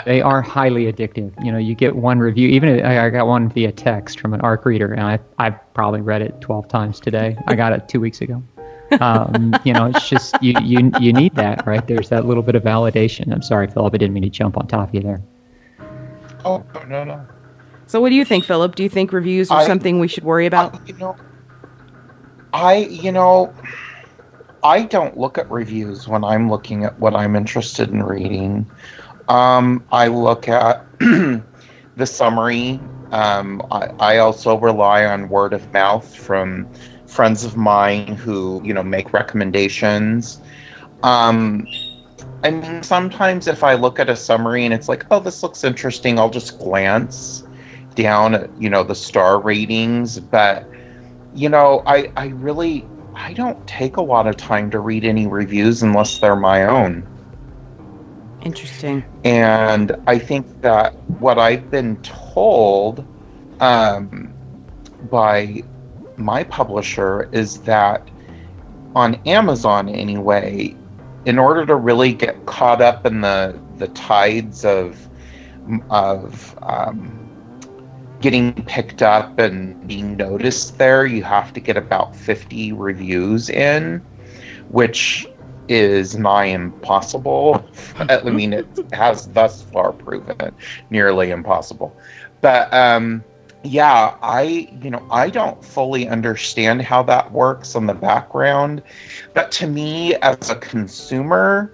[0.05, 1.31] they are highly addictive.
[1.43, 2.47] You know, you get one review.
[2.49, 6.01] Even I I got one via text from an ARC reader, and I I've probably
[6.01, 7.37] read it twelve times today.
[7.47, 8.41] I got it two weeks ago.
[9.01, 11.85] Um, you know, it's just you you you need that, right?
[11.85, 13.33] There's that little bit of validation.
[13.33, 15.21] I'm sorry, Philip, I didn't mean to jump on top of you there.
[16.45, 17.25] Oh no, no, no.
[17.87, 20.25] so what do you think philip do you think reviews are I- something we should
[20.25, 21.15] worry about I, you know,
[22.51, 23.53] I you know,
[24.63, 28.69] I don't look at reviews when I'm looking at what I'm interested in reading.
[29.27, 32.79] Um, I look at the summary.
[33.11, 36.67] Um, I, I also rely on word of mouth from
[37.05, 40.41] friends of mine who you know make recommendations.
[41.03, 41.67] Um,
[42.43, 45.63] I mean, sometimes if I look at a summary and it's like, oh, this looks
[45.63, 47.43] interesting, I'll just glance
[47.95, 50.67] down at you know the star ratings, but
[51.35, 52.85] you know, I I really
[53.15, 57.07] I don't take a lot of time to read any reviews unless they're my own.
[58.41, 63.05] interesting And I think that what I've been told
[63.59, 64.33] um,
[65.09, 65.63] by
[66.17, 68.09] my publisher is that
[68.95, 70.75] on Amazon, anyway,
[71.25, 75.09] in order to really get caught up in the the tides of
[75.89, 77.22] of um,
[78.23, 84.01] getting picked up and being noticed there, you have to get about 50 reviews in,
[84.69, 85.27] which
[85.67, 87.69] is nigh impossible.
[87.99, 90.55] I mean, it has thus far proven
[90.89, 91.99] nearly impossible.
[92.41, 93.25] But um,
[93.63, 98.83] yeah, I you know I don't fully understand how that works on the background,
[99.33, 101.73] but to me as a consumer,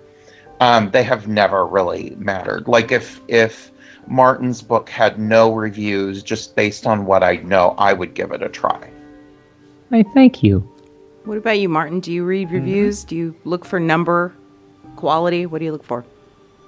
[0.60, 2.68] um, they have never really mattered.
[2.68, 3.72] Like if if
[4.10, 8.42] Martin's book had no reviews, just based on what I know, I would give it
[8.42, 8.90] a try.
[9.92, 10.60] I thank you.
[11.26, 12.00] What about you, Martin?
[12.00, 12.56] Do you read Mm-hmm.
[12.56, 13.04] reviews?
[13.04, 14.34] Do you look for number,
[14.96, 15.46] quality?
[15.46, 16.04] What do you look for?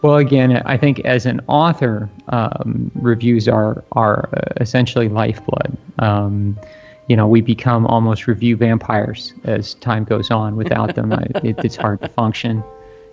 [0.01, 5.77] Well, again, I think as an author, um, reviews are are uh, essentially lifeblood.
[5.99, 6.59] Um,
[7.07, 10.55] you know, we become almost review vampires as time goes on.
[10.55, 12.63] Without them, I, it, it's hard to function.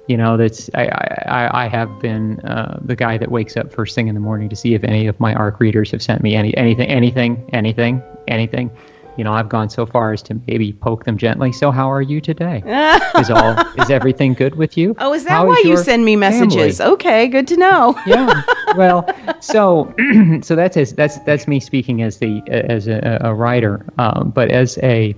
[0.08, 0.86] You know, that's I
[1.26, 4.48] I, I have been uh, the guy that wakes up first thing in the morning
[4.48, 8.02] to see if any of my ARC readers have sent me any anything anything anything
[8.26, 8.70] anything.
[9.18, 11.50] You know, I've gone so far as to maybe poke them gently.
[11.50, 12.62] So, how are you today?
[13.18, 14.94] is all is everything good with you?
[14.98, 16.78] Oh, is that How why you send me messages?
[16.78, 16.94] family?
[16.94, 18.00] Okay, good to know.
[18.06, 18.42] yeah.
[18.76, 19.08] Well,
[19.40, 19.92] so
[20.40, 24.52] so that's as, that's that's me speaking as the as a, a writer, um, but
[24.52, 25.16] as a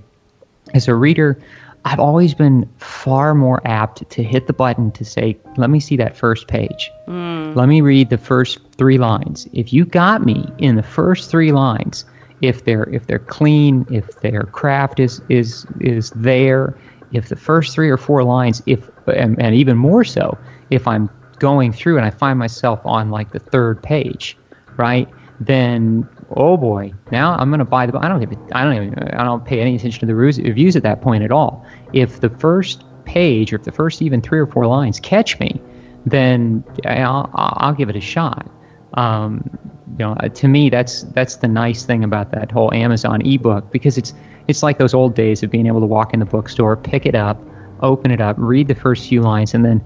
[0.73, 1.39] as a reader,
[1.85, 5.97] I've always been far more apt to hit the button to say, "Let me see
[5.97, 6.91] that first page.
[7.05, 7.53] Hmm.
[7.55, 11.51] Let me read the first three lines." If you got me in the first three
[11.51, 12.05] lines,
[12.41, 16.75] if they're if they're clean, if their craft is is is there,
[17.13, 20.37] if the first three or four lines, if and, and even more so,
[20.69, 21.09] if I'm
[21.39, 24.37] going through and I find myself on like the third page,
[24.77, 25.09] right?
[25.39, 27.97] Then oh boy, now I'm gonna buy the.
[27.97, 30.83] I don't even I don't even I don't pay any attention to the reviews- at
[30.83, 31.65] that point at all.
[31.93, 35.61] If the first page or if the first even three or four lines catch me,
[36.05, 38.49] then I'll, I'll give it a shot.
[38.93, 39.49] Um,
[39.97, 43.97] you know, to me, that's that's the nice thing about that whole Amazon ebook because
[43.97, 44.13] it's
[44.47, 47.15] it's like those old days of being able to walk in the bookstore, pick it
[47.15, 47.41] up,
[47.81, 49.83] open it up, read the first few lines, and then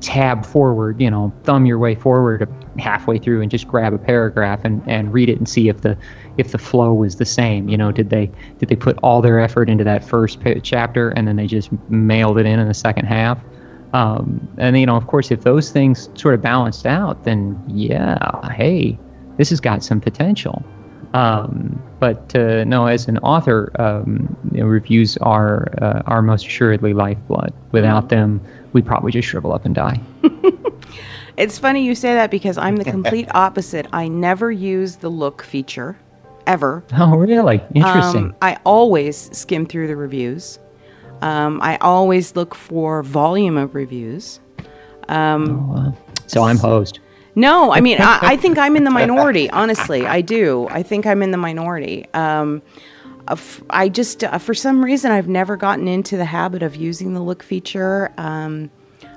[0.00, 4.60] tab forward, you know, thumb your way forward halfway through and just grab a paragraph
[4.64, 5.96] and, and read it and see if the
[6.36, 7.68] if the flow was the same.
[7.68, 11.26] You know, did they did they put all their effort into that first chapter and
[11.26, 13.38] then they just mailed it in in the second half?
[13.92, 18.52] Um, and you know, of course, if those things sort of balanced out, then yeah,
[18.52, 18.98] hey,
[19.36, 20.62] this has got some potential.
[21.14, 26.46] Um, but uh, no, as an author, um, you know, reviews are uh, are most
[26.46, 27.52] assuredly lifeblood.
[27.72, 28.42] Without them,
[28.72, 30.00] we'd probably just shrivel up and die.
[31.38, 33.86] It's funny you say that because I'm the complete opposite.
[33.92, 35.96] I never use the look feature,
[36.48, 36.82] ever.
[36.98, 37.62] Oh, really?
[37.74, 38.24] Interesting.
[38.24, 40.58] Um, I always skim through the reviews.
[41.22, 44.40] Um, I always look for volume of reviews.
[45.08, 45.96] Oh,
[46.26, 46.98] so I'm hosed.
[47.36, 49.48] No, I mean, I, I think I'm in the minority.
[49.50, 50.66] Honestly, I do.
[50.70, 52.04] I think I'm in the minority.
[52.14, 52.62] Um,
[53.70, 57.20] I just, uh, for some reason, I've never gotten into the habit of using the
[57.20, 58.12] look feature.
[58.16, 58.70] Um,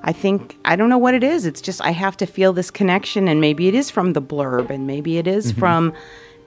[0.03, 1.45] I think I don't know what it is.
[1.45, 4.69] It's just I have to feel this connection, and maybe it is from the blurb,
[4.69, 5.93] and maybe it is from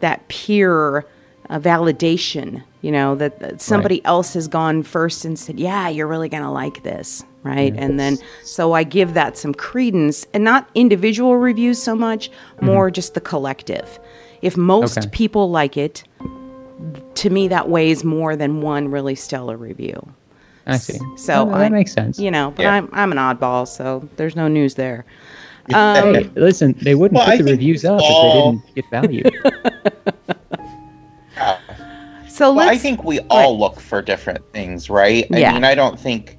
[0.00, 1.04] that peer
[1.48, 2.62] uh, validation.
[2.82, 6.52] You know that, that somebody else has gone first and said, "Yeah, you're really gonna
[6.52, 7.74] like this." Right.
[7.76, 12.30] And then, so I give that some credence and not individual reviews so much,
[12.62, 13.98] more just the collective.
[14.40, 15.08] If most Okay.
[15.10, 16.04] people like it,
[17.14, 20.06] to me, that weighs more than one really stellar review.
[20.66, 20.98] I see.
[21.16, 22.18] So Oh, that I- makes sense.
[22.18, 22.74] You know, but Yeah.
[22.74, 25.04] I'm, I'm an oddball, so there's no news there.
[25.72, 29.22] Um, hey, listen, they wouldn't Well, I put the reviews up all- if they didn't
[29.22, 29.30] get value.
[32.28, 32.78] So Well, let's.
[32.78, 35.24] I think we all look for different things, right?
[35.30, 35.50] Yeah.
[35.50, 36.36] I mean, I don't think.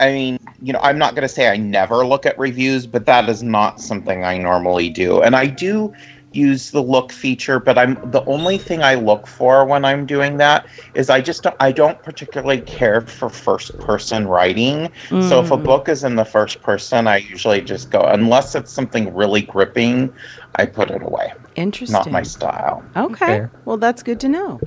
[0.00, 3.04] I mean, you know, I'm not going to say I never look at reviews, but
[3.06, 5.20] that is not something I normally do.
[5.20, 5.92] And I do
[6.32, 10.36] use the look feature, but I'm the only thing I look for when I'm doing
[10.36, 14.90] that is I just don't, I don't particularly care for first person writing.
[15.08, 15.64] So if a mm.
[15.64, 20.12] book is in the first person, I usually just go unless it's something really gripping,
[20.56, 21.32] I put it away.
[21.56, 21.94] Interesting.
[21.94, 22.84] Not my style.
[22.96, 23.26] Okay.
[23.26, 23.50] Fair.
[23.64, 24.60] Well, that's good to know.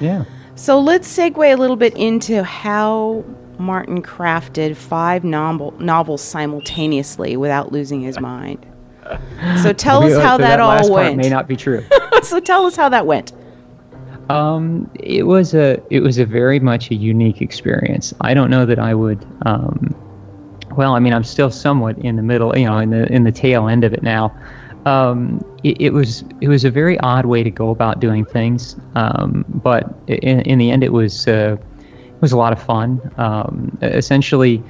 [0.00, 0.24] yeah.
[0.56, 3.24] So let's segue a little bit into how
[3.58, 8.64] Martin crafted five novel, novels simultaneously without losing his mind.
[9.62, 11.16] So tell us So how that, all last part went.
[11.18, 11.84] may not be true.
[12.22, 13.32] so tell us how that went.
[14.28, 18.12] Um, it was a it was a very much a unique experience.
[18.20, 19.24] I don't know that I would.
[19.44, 19.94] Um,
[20.76, 23.32] well, I mean, I'm still somewhat in the middle, you know, in the in the
[23.32, 24.36] tail end of it now.
[24.84, 28.76] Um, it, it was it was a very odd way to go about doing things,
[28.94, 31.56] um, but in, in the end, it was uh,
[31.88, 33.00] it was a lot of fun.
[33.16, 34.62] Um, essentially,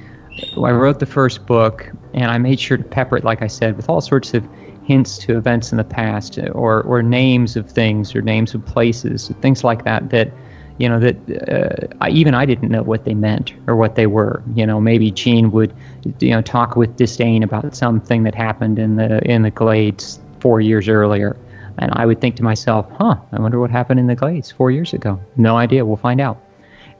[0.55, 3.77] I wrote the first book, and I made sure to pepper it, like I said,
[3.77, 4.43] with all sorts of
[4.83, 9.31] hints to events in the past, or or names of things, or names of places,
[9.41, 10.09] things like that.
[10.09, 10.31] That
[10.79, 11.15] you know that
[11.47, 14.41] uh, I, even I didn't know what they meant or what they were.
[14.55, 15.71] You know, maybe Gene would,
[16.19, 20.59] you know, talk with disdain about something that happened in the in the Glades four
[20.59, 21.37] years earlier,
[21.77, 24.71] and I would think to myself, "Huh, I wonder what happened in the Glades four
[24.71, 25.85] years ago." No idea.
[25.85, 26.41] We'll find out.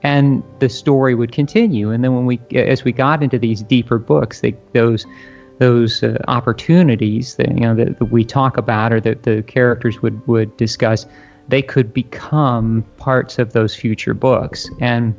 [0.02, 3.98] And the story would continue, and then when we, as we got into these deeper
[3.98, 5.04] books, they, those
[5.58, 10.00] those uh, opportunities that you know that, that, we talk about or that the characters
[10.00, 11.04] would would discuss
[11.48, 14.68] they could become parts of those future books.
[14.80, 15.14] And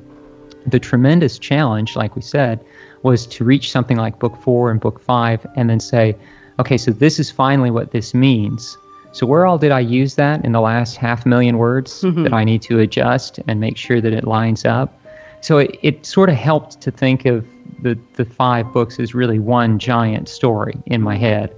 [0.66, 2.64] the tremendous challenge, like we said,
[3.04, 6.16] was to reach something like book four and book five and then say,
[6.60, 8.78] okay, so this is finally what this means.
[9.12, 12.24] So, where all did I use that in the last half million words mm-hmm.
[12.24, 15.00] that I need to adjust and make sure that it lines up?
[15.42, 17.46] So, it, it sort of helped to think of
[17.82, 21.56] the, the five books as really one giant story in my head,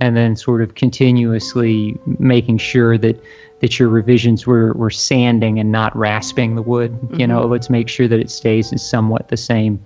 [0.00, 3.22] and then sort of continuously making sure that
[3.60, 6.92] that your revisions were, were sanding and not rasping the wood.
[6.92, 7.20] Mm-hmm.
[7.20, 7.52] You know, mm-hmm.
[7.52, 9.82] let's make sure that it stays in somewhat the same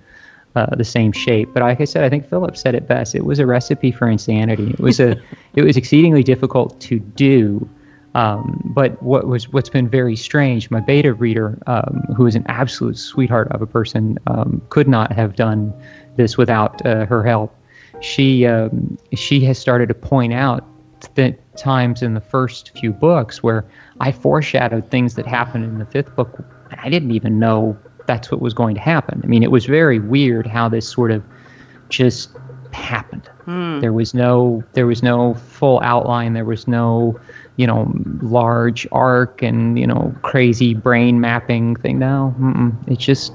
[0.59, 1.49] uh, the same shape.
[1.53, 3.15] But like I said, I think Philip said it best.
[3.15, 4.71] It was a recipe for insanity.
[4.71, 5.15] It was a
[5.55, 7.67] it was exceedingly difficult to do.
[8.15, 12.43] Um, but what was what's been very strange, my beta reader, um, who is an
[12.47, 15.73] absolute sweetheart of a person, um, could not have done
[16.17, 17.55] this without uh, her help.
[18.01, 20.65] She um, she has started to point out
[21.15, 23.63] that times in the first few books where
[24.01, 27.77] I foreshadowed things that happened in the fifth book, and I didn't even know
[28.09, 29.21] that's what was going to happen.
[29.23, 31.23] I mean, it was very weird how this sort of
[31.89, 32.35] just
[32.71, 33.29] happened.
[33.45, 33.81] Hmm.
[33.81, 36.33] There was no there was no full outline.
[36.33, 37.19] There was no
[37.57, 41.99] you know large arc and you know crazy brain mapping thing.
[41.99, 42.33] No,
[42.87, 43.31] it's just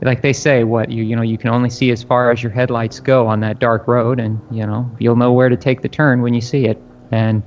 [0.00, 2.50] like they say, what you you know you can only see as far as your
[2.50, 5.88] headlights go on that dark road, and you know you'll know where to take the
[5.88, 6.82] turn when you see it
[7.12, 7.42] and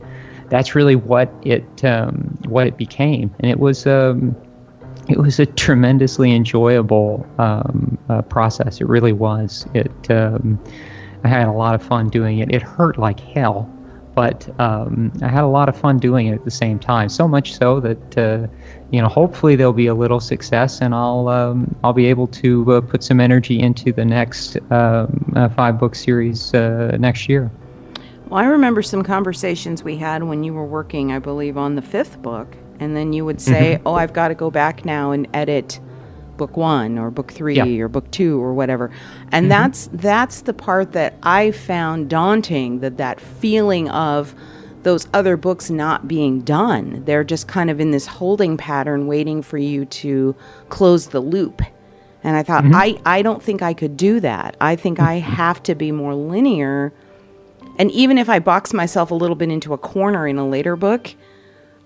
[0.50, 3.34] that's really what it um, what it became.
[3.40, 4.36] And it was um,
[5.08, 8.82] it was a tremendously enjoyable um, uh, process.
[8.82, 9.66] It really was.
[9.74, 10.60] It um,
[11.24, 12.54] I had a lot of fun doing it.
[12.54, 13.70] It hurt like hell,
[14.16, 17.10] but um, I had a lot of fun doing it at the same time.
[17.10, 18.48] So much so that uh,
[18.92, 22.74] you know, hopefully there'll be a little success, and I'll um, I'll be able to
[22.74, 25.08] uh, put some energy into the next uh,
[25.56, 27.52] five book series uh, next year.
[28.28, 31.82] Well, I remember some conversations we had when you were working, I believe, on the
[31.82, 33.88] fifth book, and then you would say, mm-hmm.
[33.88, 35.80] "Oh, I've got to go back now and edit
[36.38, 37.84] book one or book three yeah.
[37.84, 38.92] or book two or whatever."
[39.32, 39.50] And mm-hmm.
[39.50, 42.80] that's that's the part that I found daunting.
[42.80, 44.36] That that feeling of
[44.84, 47.04] those other books not being done.
[47.06, 50.36] They're just kind of in this holding pattern, waiting for you to
[50.70, 51.62] close the loop.
[52.24, 52.76] And I thought, mm-hmm.
[52.76, 54.58] I, I don't think I could do that.
[54.62, 55.32] I think I mm-hmm.
[55.32, 56.94] have to be more linear
[57.78, 60.76] and even if I box myself a little bit into a corner in a later
[60.76, 61.14] book,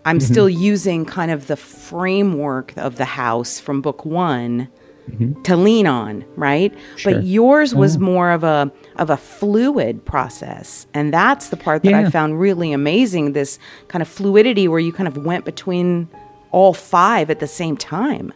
[0.06, 0.32] I'm mm-hmm.
[0.32, 4.70] still using kind of the framework of the house from book one
[5.10, 5.42] mm-hmm.
[5.44, 6.74] to lean on, right?
[6.96, 7.14] Sure.
[7.14, 8.00] But yours was oh.
[8.00, 12.00] more of a of a fluid process, and that's the part that yeah.
[12.00, 13.34] I found really amazing.
[13.34, 16.08] This kind of fluidity where you kind of went between
[16.52, 18.34] all five at the same time.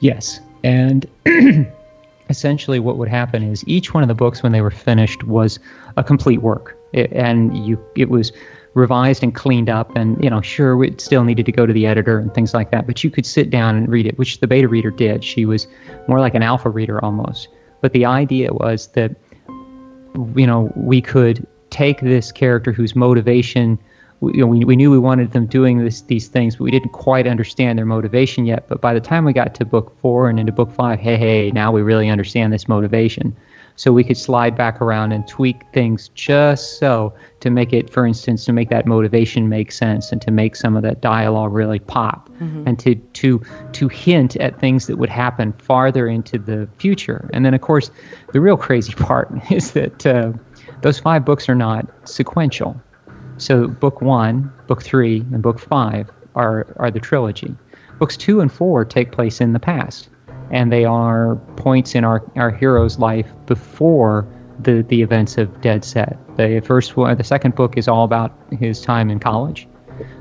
[0.00, 1.06] Yes, and
[2.28, 5.58] essentially what would happen is each one of the books when they were finished was
[5.96, 8.32] a complete work it, and you it was
[8.74, 11.86] revised and cleaned up and you know sure it still needed to go to the
[11.86, 14.46] editor and things like that but you could sit down and read it which the
[14.46, 15.66] beta reader did she was
[16.08, 17.48] more like an alpha reader almost
[17.82, 19.14] but the idea was that
[20.34, 23.78] you know we could take this character whose motivation
[24.22, 26.92] you know, we, we knew we wanted them doing this, these things, but we didn't
[26.92, 28.68] quite understand their motivation yet.
[28.68, 31.50] But by the time we got to book four and into book five, hey, hey,
[31.50, 33.36] now we really understand this motivation.
[33.76, 38.06] So we could slide back around and tweak things just so to make it, for
[38.06, 41.78] instance, to make that motivation make sense and to make some of that dialogue really
[41.78, 42.66] pop mm-hmm.
[42.66, 43.40] and to, to,
[43.72, 47.28] to hint at things that would happen farther into the future.
[47.32, 47.90] And then, of course,
[48.32, 50.32] the real crazy part is that uh,
[50.82, 52.80] those five books are not sequential
[53.42, 57.56] so book one, book three, and book five are are the trilogy.
[57.98, 60.08] Books two and four take place in the past,
[60.52, 64.26] and they are points in our our hero's life before
[64.60, 66.16] the the events of Dead Set.
[66.36, 69.66] The first one, the second book is all about his time in college.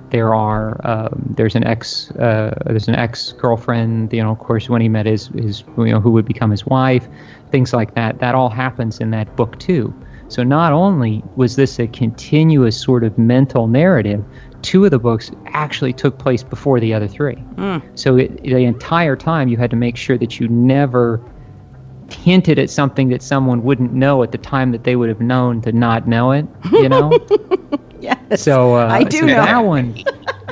[0.09, 4.69] There are um, there's an ex uh, there's an ex girlfriend you know of course
[4.69, 7.07] when he met his his you know who would become his wife,
[7.51, 8.19] things like that.
[8.19, 9.93] That all happens in that book too.
[10.27, 14.23] So not only was this a continuous sort of mental narrative,
[14.61, 17.35] two of the books actually took place before the other three.
[17.55, 17.81] Mm.
[17.97, 21.21] So it, the entire time you had to make sure that you never
[22.11, 25.61] hinted at something that someone wouldn't know at the time that they would have known
[25.61, 26.45] to not know it.
[26.71, 27.11] You know.
[27.99, 28.41] yes.
[28.41, 30.03] So uh, I do so know that one.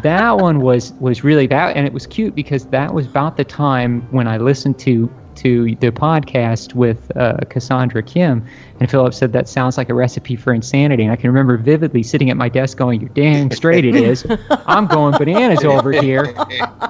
[0.03, 3.43] that one was was really that, and it was cute because that was about the
[3.43, 8.46] time when I listened to to the podcast with uh, Cassandra Kim,
[8.80, 11.04] and Philip said that sounds like a recipe for insanity.
[11.04, 14.26] And I can remember vividly sitting at my desk going, "You're dang straight it is.
[14.68, 16.34] I'm going bananas over here."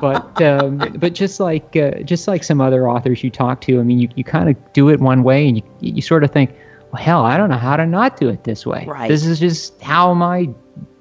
[0.01, 3.83] But um, but just like uh, just like some other authors you talk to, I
[3.83, 6.51] mean, you, you kind of do it one way, and you you sort of think,
[6.91, 8.85] "Well, hell, I don't know how to not do it this way.
[8.87, 9.07] Right.
[9.07, 10.49] This is just how my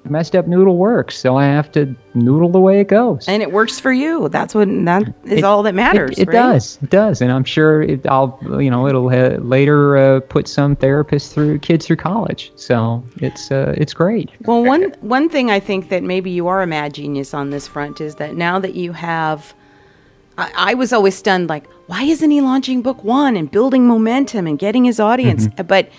[0.05, 3.51] messed up noodle works, so I have to noodle the way it goes." And it
[3.51, 4.29] works for you.
[4.29, 6.17] That's what that is It- all that matters.
[6.17, 6.33] It, it right?
[6.33, 6.79] does.
[6.81, 10.75] It does, and I'm sure it, I'll, you know, it'll uh, later uh, put some
[10.75, 12.51] therapists through kids through college.
[12.55, 14.29] So it's uh, it's great.
[14.45, 17.67] Well, one one thing I think that maybe you are a mad genius on this
[17.67, 19.53] front is that now that you have,
[20.37, 21.49] I, I was always stunned.
[21.49, 25.47] Like, why isn't he launching book one and building momentum and getting his audience?
[25.47, 25.67] Mm-hmm.
[25.67, 25.89] But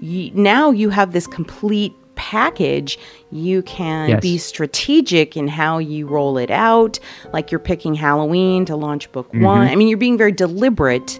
[0.00, 2.98] y- now you have this complete package.
[3.30, 4.20] You can Yes.
[4.20, 7.00] be strategic in how you roll it out.
[7.32, 9.44] Like you're picking Halloween to launch book Mm-hmm.
[9.44, 9.68] one.
[9.68, 11.18] I mean, you're being very deliberate.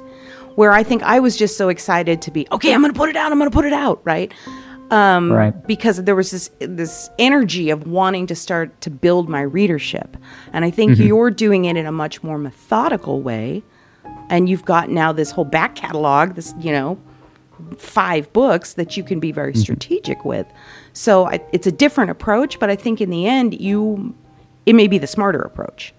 [0.56, 2.74] Where I think I was just so excited to be okay.
[2.74, 3.32] I'm going to put it out.
[3.32, 4.00] I'm going to put it out.
[4.04, 4.30] Right
[4.90, 5.66] um, right.
[5.66, 10.16] because there was this this energy of wanting to start to build my readership
[10.52, 11.02] and i think mm-hmm.
[11.02, 13.62] you're doing it in a much more methodical way
[14.28, 16.98] and you've got now this whole back catalog this you know
[17.76, 19.60] five books that you can be very mm-hmm.
[19.60, 20.46] strategic with
[20.92, 24.14] so I, it's a different approach but i think in the end you
[24.66, 25.94] it may be the smarter approach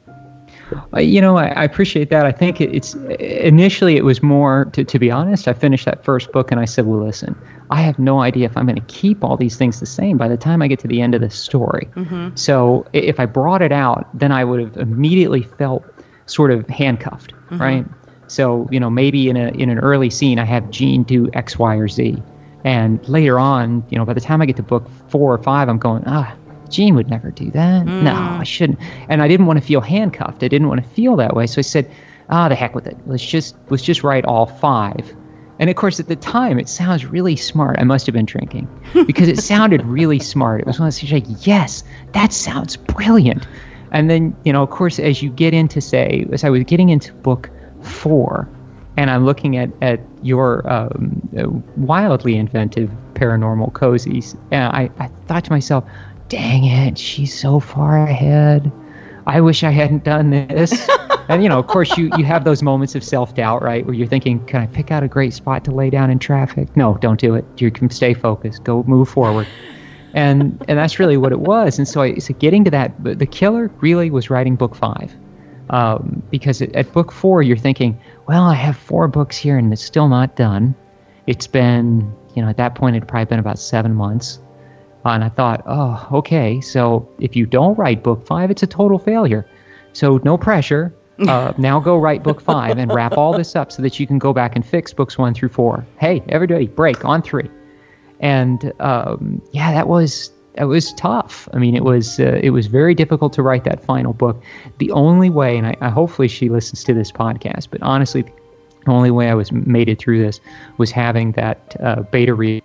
[0.94, 2.26] Uh, you know, I, I appreciate that.
[2.26, 5.50] I think it, it's initially it was more to, to be honest.
[5.50, 7.36] I finished that first book and I said, "Well, listen,
[7.72, 10.30] I have no idea if I'm going to keep all these things the same by
[10.30, 11.90] the time I get to the end of the story.
[12.36, 15.84] So if I brought it out, then I would have immediately felt
[16.26, 17.86] sort of handcuffed, right?
[18.28, 21.60] So you know, maybe in a in an early scene, I have Gene do X,
[21.60, 22.16] Y, or Z,
[22.64, 25.70] and later on, you know, by the time I get to book four or five,
[25.70, 26.36] I'm going, ah,
[26.70, 27.86] Gene would never do that.
[27.86, 28.80] No, I shouldn't.
[29.10, 30.44] And I didn't want to feel handcuffed.
[30.44, 31.46] I didn't want to feel that way.
[31.48, 31.92] So I said,
[32.30, 32.98] ah, the heck with it.
[33.06, 35.14] Let's just let's just write all five.
[35.60, 37.78] And of course, at the time, it sounds really smart.
[37.78, 38.68] I must have been drinking
[39.06, 40.62] because it sounded really smart.
[40.62, 41.84] It was one of those things like, yes,
[42.14, 43.48] that sounds brilliant.
[43.92, 46.90] And then, you know, of course, as you get into, say, as I was getting
[46.90, 47.50] into book
[47.82, 48.50] four,
[49.02, 51.28] and I'm looking at, at your um,
[51.76, 55.84] wildly inventive paranormal cozies, and I, I thought to myself,
[56.30, 58.72] dang it, she's so far ahead.
[59.26, 60.88] I wish I hadn't done this.
[61.30, 63.84] and, you know, of course, you, you have those moments of self doubt, right?
[63.84, 66.78] Where you're thinking, can I pick out a great spot to lay down in traffic?
[66.78, 67.44] No, don't do it.
[67.58, 69.48] You can stay focused, go move forward.
[70.14, 71.80] And, and that's really what it was.
[71.80, 75.12] And so, I, so getting to that, the killer really was writing book five
[75.72, 79.72] um, because at, at book four you're thinking, well, I have four books here and
[79.72, 80.76] it's still not done.
[81.28, 84.40] It's been, you know, at that point it had probably been about seven months,
[85.06, 89.00] and I thought, oh, okay, so if you don't write book five, it's a total
[89.00, 89.46] failure.
[89.94, 90.94] So no pressure.
[91.28, 94.18] Uh, now go write book five and wrap all this up so that you can
[94.18, 95.86] go back and fix books one through four.
[96.00, 97.48] Hey, everybody, break on three.
[98.22, 101.48] And um, yeah, that was it was tough.
[101.54, 104.42] I mean, it was uh, it was very difficult to write that final book.
[104.80, 108.92] The only way, and I, I hopefully she listens to this podcast, but honestly, the
[108.92, 110.42] only way I was made it through this
[110.78, 112.64] was having that uh, beta reader.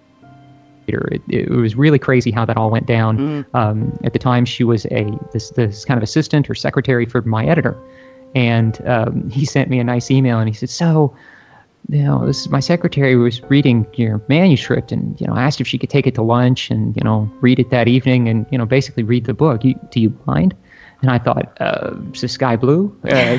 [0.88, 3.44] It, it was really crazy how that all went down.
[3.54, 7.22] Um, at the time, she was a this this kind of assistant or secretary for
[7.22, 7.76] my editor,
[8.34, 11.14] and um, he sent me a nice email and he said, "So,
[11.88, 15.66] you know, this is my secretary was reading your manuscript and you know asked if
[15.66, 18.58] she could take it to lunch and you know read it that evening and you
[18.58, 19.64] know basically read the book.
[19.64, 20.54] You, do you mind?"
[21.02, 22.96] And I thought, uh, is the sky blue?
[23.04, 23.38] Uh,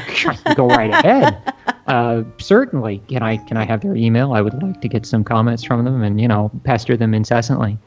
[0.56, 1.54] go right ahead.
[1.88, 3.02] Uh, certainly.
[3.08, 4.34] Can I can I have their email?
[4.34, 7.78] I would like to get some comments from them and you know pester them incessantly.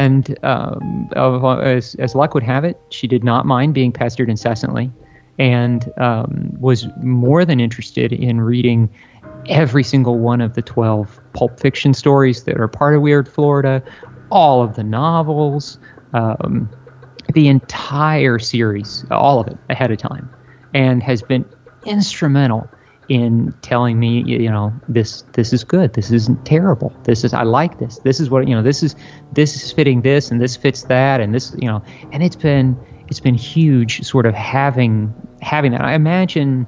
[0.00, 4.90] And um, as as luck would have it, she did not mind being pestered incessantly,
[5.38, 8.90] and um, was more than interested in reading
[9.48, 13.82] every single one of the twelve pulp fiction stories that are part of Weird Florida,
[14.30, 15.78] all of the novels.
[16.12, 16.70] Um,
[17.34, 20.30] the entire series, all of it, ahead of time,
[20.74, 21.44] and has been
[21.84, 22.70] instrumental
[23.08, 27.42] in telling me, you know, this this is good, this isn't terrible, this is I
[27.42, 28.94] like this, this is what you know, this is
[29.32, 31.82] this is fitting this, and this fits that, and this you know,
[32.12, 32.78] and it's been
[33.08, 35.82] it's been huge, sort of having having that.
[35.82, 36.64] I imagine.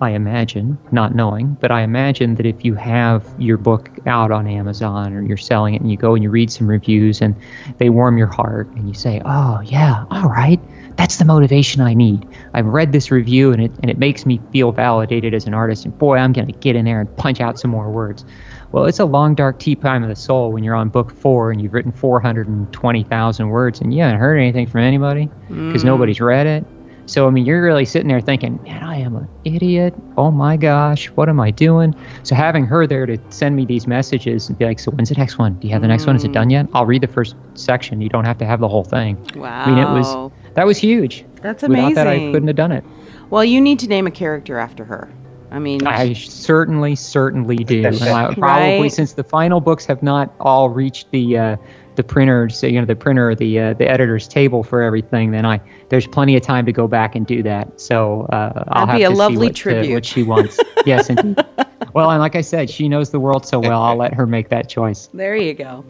[0.00, 4.46] I imagine, not knowing, but I imagine that if you have your book out on
[4.46, 7.34] Amazon or you're selling it and you go and you read some reviews and
[7.78, 10.60] they warm your heart and you say, "Oh, yeah, all right.
[10.96, 12.26] That's the motivation I need.
[12.54, 15.84] I've read this review and it and it makes me feel validated as an artist
[15.84, 18.24] and boy, I'm going to get in there and punch out some more words."
[18.70, 21.52] Well, it's a long dark tea time of the soul when you're on book 4
[21.52, 25.86] and you've written 420,000 words and you haven't heard anything from anybody because mm.
[25.86, 26.66] nobody's read it
[27.08, 29.94] So I mean, you're really sitting there thinking, man, I am an idiot.
[30.18, 31.94] Oh my gosh, what am I doing?
[32.22, 35.14] So having her there to send me these messages and be like, so when's the
[35.14, 35.54] next one?
[35.54, 36.16] Do you have the next one?
[36.16, 36.52] Is it done mm.
[36.52, 36.68] yet?
[36.74, 38.02] I'll read the first section.
[38.02, 39.16] You don't have to have the whole thing.
[39.34, 39.64] Wow.
[39.64, 41.24] I mean, it was that was huge.
[41.40, 41.88] That's amazing.
[41.88, 42.24] Without amazing.
[42.24, 42.84] that, I couldn't have done it.
[43.30, 45.10] Well, you need to name a character after her.
[45.50, 47.84] I mean, I certainly, certainly do.
[47.86, 48.92] And I, probably Right.
[48.92, 51.56] since the final books have not all reached the uh,
[51.96, 55.60] the printer's, you know, the printer, the uh, the editor's table for everything, then I
[55.88, 57.80] there's plenty of time to go back and do that.
[57.80, 59.92] So uh, I'll That'd have be a to see lovely what, uh, tribute.
[59.94, 60.60] what she wants.
[60.86, 61.44] yes, indeed.
[61.98, 63.82] Well, and like I said, she knows the world so well.
[63.82, 65.08] I'll let her make that choice.
[65.18, 65.84] There you go.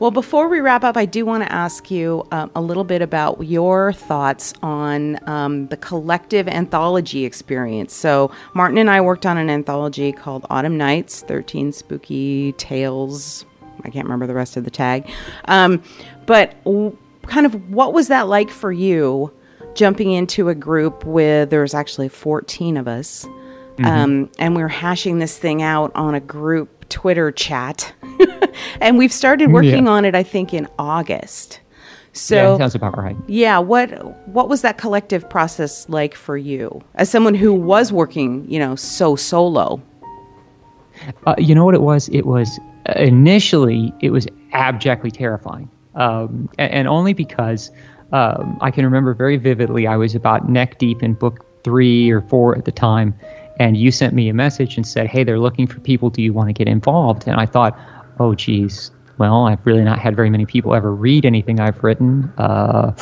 [0.00, 3.00] Well, before we wrap up, I do want to ask you um, a little bit
[3.00, 7.94] about your thoughts on um, the collective anthology experience.
[7.94, 13.46] So, Martin and I worked on an anthology called Autumn Nights 13 Spooky Tales.
[13.82, 15.08] I can't remember the rest of the tag.
[15.46, 15.82] Um,
[16.26, 19.32] but w- kind of what was that like for you
[19.74, 23.26] jumping into a group with, there was actually 14 of us.
[23.84, 27.92] Um, and we are hashing this thing out on a group Twitter chat.
[28.80, 29.92] and we've started working Yeah.
[29.92, 31.60] on it, I think, in August.
[31.62, 31.70] yeah,
[32.12, 33.16] So, sounds about right.
[33.26, 33.88] yeah, what
[34.28, 38.76] what was that collective process like for you as someone who was working, you know,
[38.76, 39.80] so solo?
[41.26, 42.08] Uh, you know what it was?
[42.08, 42.58] It was
[42.88, 47.70] uh, initially it was abjectly terrifying, um, and, and only because
[48.12, 49.86] um, I can remember very vividly.
[49.86, 53.12] I was about neck deep in book three or four at the time,
[53.58, 56.10] and you sent me a message and said, "Hey, they're looking for people.
[56.10, 57.78] Do you want to get involved?" And I thought,
[58.18, 62.30] "Oh, geez." Well, I've really not had very many people ever read anything I've written.
[62.36, 62.92] Uh,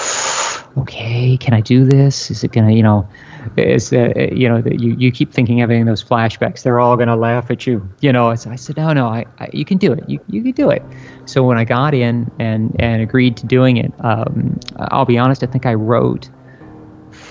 [0.78, 2.30] okay, can I do this?
[2.30, 3.08] Is it gonna, you know,
[3.56, 6.62] is uh, you know, you you keep thinking having those flashbacks.
[6.62, 8.28] They're all gonna laugh at you, you know.
[8.30, 10.08] I said, no, no, I, I you can do it.
[10.08, 10.82] You you can do it.
[11.26, 15.42] So when I got in and and agreed to doing it, um, I'll be honest.
[15.42, 16.30] I think I wrote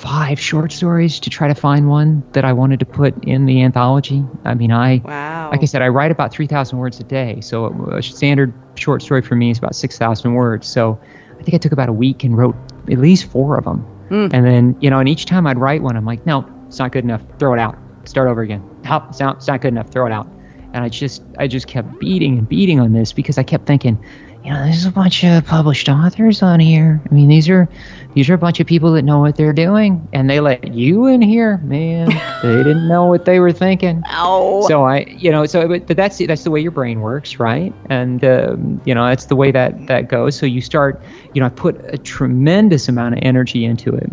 [0.04, 3.64] five short stories to try to find one that I wanted to put in the
[3.64, 4.24] anthology.
[4.44, 5.50] I mean, I Wow.
[5.50, 7.40] like I said, I write about 3,000 words a day.
[7.40, 10.68] So a standard short story for me is about 6,000 words.
[10.68, 11.00] So
[11.40, 12.56] I think I took about a week and wrote
[12.92, 13.78] at least four of them.
[14.10, 14.28] Hmm.
[14.34, 16.92] And then, you know, and each time I'd write one, I'm like, no, it's not
[16.92, 17.22] good enough.
[17.40, 17.78] Throw it out.
[18.04, 18.62] Start over again.
[18.84, 19.90] Help, it's not, it's not good enough.
[19.90, 20.28] Throw it out.
[20.74, 24.04] And I just, I just kept beating and beating on this because I kept thinking,
[24.44, 27.02] you know, there's a bunch of published authors on here.
[27.10, 27.70] I mean, these are,
[28.14, 31.06] these are a bunch of people that know what they're doing, and they let you
[31.06, 32.10] in here, man.
[32.42, 34.04] they didn't know what they were thinking.
[34.10, 34.66] Ow.
[34.68, 37.74] So I, you know, so but, but that's that's the way your brain works, right?
[37.90, 40.36] And um, you know, that's the way that that goes.
[40.36, 41.02] So you start,
[41.34, 44.12] you know, I put a tremendous amount of energy into it,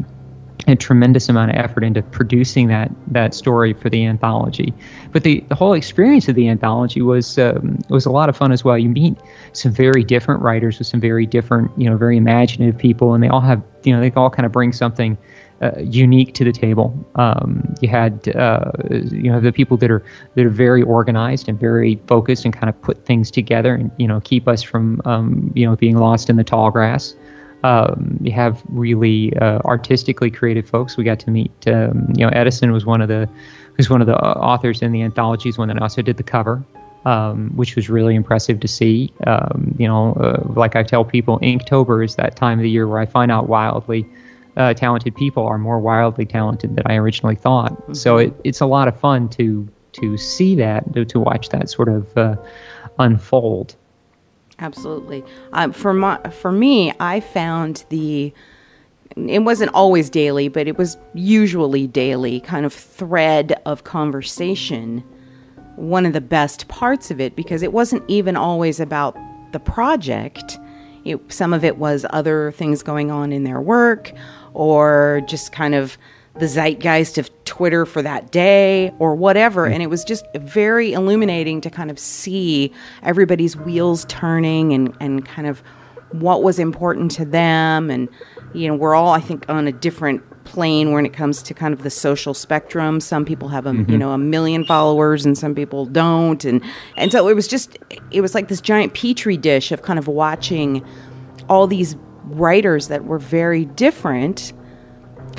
[0.67, 4.75] a tremendous amount of effort into producing that that story for the anthology.
[5.13, 8.53] But the, the whole experience of the anthology was um, was a lot of fun
[8.53, 8.79] as well.
[8.79, 9.17] You meet
[9.53, 13.29] some very different writers with some very different, you know, very imaginative people, and they
[13.29, 15.17] all have, you know, they all kind of bring something
[15.63, 16.95] uh, unique to the table.
[17.17, 20.05] Um, you had, uh, you know, the people that are
[20.35, 24.07] that are very organized and very focused and kind of put things together and you
[24.07, 27.15] know keep us from, um, you know, being lost in the tall grass.
[27.63, 30.97] Um, you have really uh, artistically creative folks.
[30.97, 33.29] We got to meet, um, you know, Edison was one of the
[33.77, 35.45] who's one of the uh, authors in the anthology.
[35.45, 36.65] He's one that also did the cover.
[37.07, 39.11] Um, which was really impressive to see.
[39.27, 42.87] Um, you know, uh, like I tell people, Inktober is that time of the year
[42.87, 44.07] where I find out wildly
[44.57, 47.97] uh, talented people are more wildly talented than I originally thought.
[47.97, 51.69] So it, it's a lot of fun to to see that, to, to watch that
[51.69, 52.37] sort of uh,
[52.99, 53.75] unfold.
[54.61, 55.25] Absolutely.
[55.53, 58.33] Um, for my, for me, I found the
[59.17, 65.03] it wasn't always daily, but it was usually daily kind of thread of conversation.
[65.75, 69.17] One of the best parts of it because it wasn't even always about
[69.53, 70.59] the project.
[71.05, 74.13] It, some of it was other things going on in their work
[74.55, 75.99] or just kind of
[76.39, 79.67] the zeitgeist of Twitter for that day or whatever.
[79.67, 82.73] And it was just very illuminating to kind of see
[83.03, 85.63] everybody's wheels turning and, and kind of
[86.13, 87.91] what was important to them.
[87.91, 88.09] And,
[88.55, 91.75] you know, we're all, I think, on a different plane when it comes to kind
[91.75, 93.01] of the social spectrum.
[93.01, 93.99] Some people have a, you mm-hmm.
[93.99, 96.45] know, a million followers and some people don't.
[96.45, 96.63] And,
[96.97, 97.79] and so it was just,
[98.11, 100.85] it was like this giant petri dish of kind of watching
[101.49, 104.53] all these writers that were very different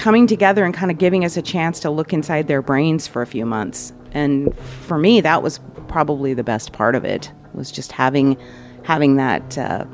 [0.01, 3.21] coming together and kind of giving us a chance to look inside their brains for
[3.21, 3.93] a few months.
[4.13, 8.35] And for me, that was probably the best part of it was just having
[8.83, 9.85] having that uh,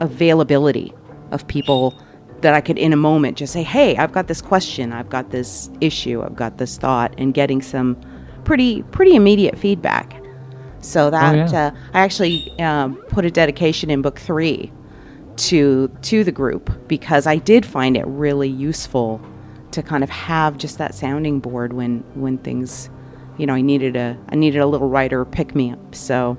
[0.00, 0.92] availability
[1.30, 1.98] of people
[2.42, 5.30] that I could in a moment just say, "Hey, I've got this question, I've got
[5.30, 7.96] this issue, I've got this thought," and getting some
[8.44, 10.22] pretty pretty immediate feedback.
[10.80, 11.66] So that yeah.
[11.66, 14.70] uh, I actually um, put a dedication in book three
[15.36, 19.20] to to the group because I did find it really useful
[19.72, 22.90] to kind of have just that sounding board when when things,
[23.38, 25.94] you know, I needed a I needed a little writer pick me up.
[25.94, 26.36] So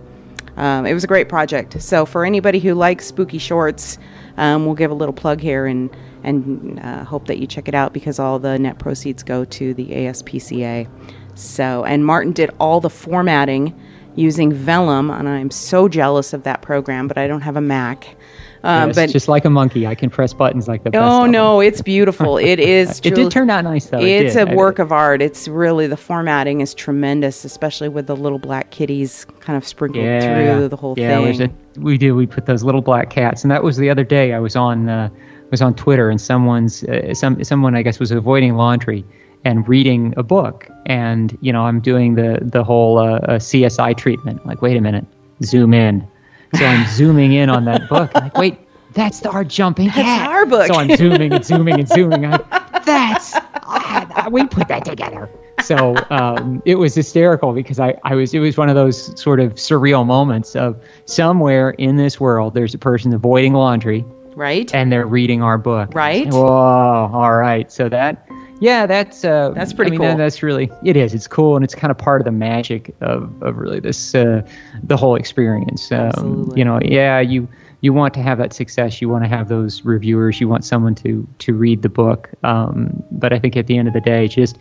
[0.56, 1.82] um, it was a great project.
[1.82, 3.98] So for anybody who likes spooky shorts,
[4.38, 7.76] um, we'll give a little plug here and and uh, hope that you check it
[7.76, 10.88] out because all the net proceeds go to the ASPCA.
[11.36, 13.78] So and Martin did all the formatting
[14.16, 18.16] using Vellum, and I'm so jealous of that program, but I don't have a Mac.
[18.64, 21.04] Um, yes, but just like a monkey, I can press buttons like the best.
[21.04, 22.38] Oh no, it's beautiful.
[22.38, 23.02] It is.
[23.04, 24.00] it did turn out nice though.
[24.00, 25.22] It's it a work of art.
[25.22, 30.06] It's really the formatting is tremendous, especially with the little black kitties kind of sprinkled
[30.06, 31.40] yeah, through the whole yeah, thing.
[31.42, 31.48] Yeah,
[31.78, 32.16] we do.
[32.16, 34.32] We put those little black cats, and that was the other day.
[34.32, 35.10] I was on uh,
[35.52, 39.04] was on Twitter, and someone's uh, some someone I guess was avoiding laundry
[39.44, 44.46] and reading a book, and you know I'm doing the the whole uh, CSI treatment.
[44.46, 45.06] Like, wait a minute,
[45.42, 46.08] zoom in
[46.56, 48.12] so I'm zooming in on that book.
[48.16, 48.60] I'm like, wait,
[48.94, 50.30] that's the, our jumping that's cat.
[50.30, 50.68] our book.
[50.68, 52.26] So I'm zooming and zooming and zooming.
[52.26, 52.38] I,
[52.86, 53.34] that's
[53.64, 55.30] I, we put that together.
[55.62, 59.40] So um, it was hysterical because I, I was it was one of those sort
[59.40, 64.04] of surreal moments of somewhere in this world there's a person avoiding laundry,
[64.36, 66.28] right, and they're reading our book, right.
[66.32, 67.72] Whoa, all right.
[67.72, 68.28] So that
[68.64, 70.08] yeah, that's uh, that's pretty I mean, cool.
[70.08, 71.14] That, that's really it is.
[71.14, 74.42] It's cool, and it's kind of part of the magic of, of really this uh,
[74.82, 75.92] the whole experience.
[75.92, 76.60] Um, Absolutely.
[76.60, 77.50] You know, yeah, you
[77.82, 79.02] you want to have that success.
[79.02, 80.40] You want to have those reviewers.
[80.40, 82.30] You want someone to to read the book.
[82.44, 84.58] Um, but I think at the end of the day, just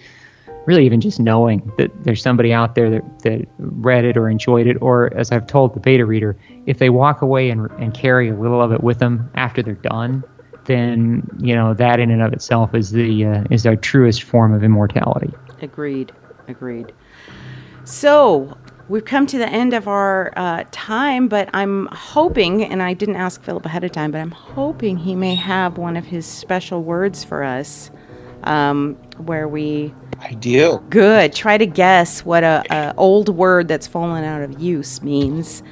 [0.67, 4.67] really even just knowing that there's somebody out there that, that read it or enjoyed
[4.67, 6.37] it, or as I've told the beta reader,
[6.67, 9.75] if they walk away and, and carry a little of it with them after they're
[9.75, 10.25] done,
[10.65, 14.53] then you know that in and of itself is the uh, is our truest form
[14.53, 15.33] of immortality.
[15.61, 16.13] Agreed.
[16.49, 16.93] Agreed.
[17.85, 18.57] So
[18.89, 23.17] we've come to the end of our uh, time, but I'm hoping, and I didn't
[23.17, 26.83] ask Philip ahead of time, but I'm hoping he may have one of his special
[26.83, 27.91] words for us,
[28.45, 29.95] um, where we.
[30.21, 30.83] I do.
[30.91, 31.33] Good.
[31.33, 35.63] Try to guess what a, a old word that's fallen out of use means.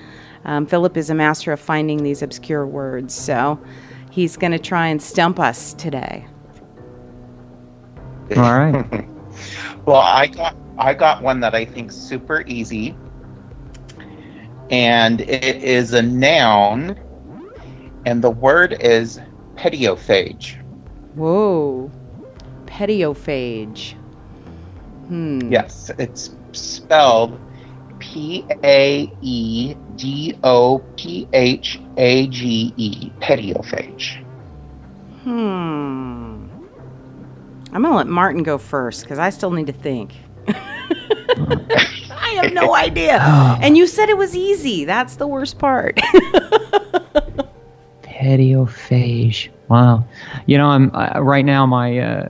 [0.44, 3.60] Um, Philip is a master of finding these obscure words, so
[4.10, 6.26] he's going to try and stump us today.
[8.36, 9.08] All right.
[9.86, 12.96] well, I got I got one that I think super easy,
[14.70, 16.98] and it is a noun,
[18.06, 19.20] and the word is
[19.56, 20.56] paedophage.
[21.14, 21.90] Whoa,
[22.66, 23.94] paedophage.
[25.08, 25.50] Hmm.
[25.50, 27.38] Yes, it's spelled
[28.00, 34.24] P A E D O P H A G E, paedophage.
[35.22, 36.48] Hmm.
[37.72, 40.14] I'm going to let Martin go first because I still need to think.
[40.48, 43.20] I have no idea.
[43.62, 44.84] And you said it was easy.
[44.84, 45.96] That's the worst part.
[48.02, 49.50] Paedophage.
[49.70, 50.04] Wow.
[50.46, 51.64] You know, I'm uh, right now.
[51.64, 52.28] My uh,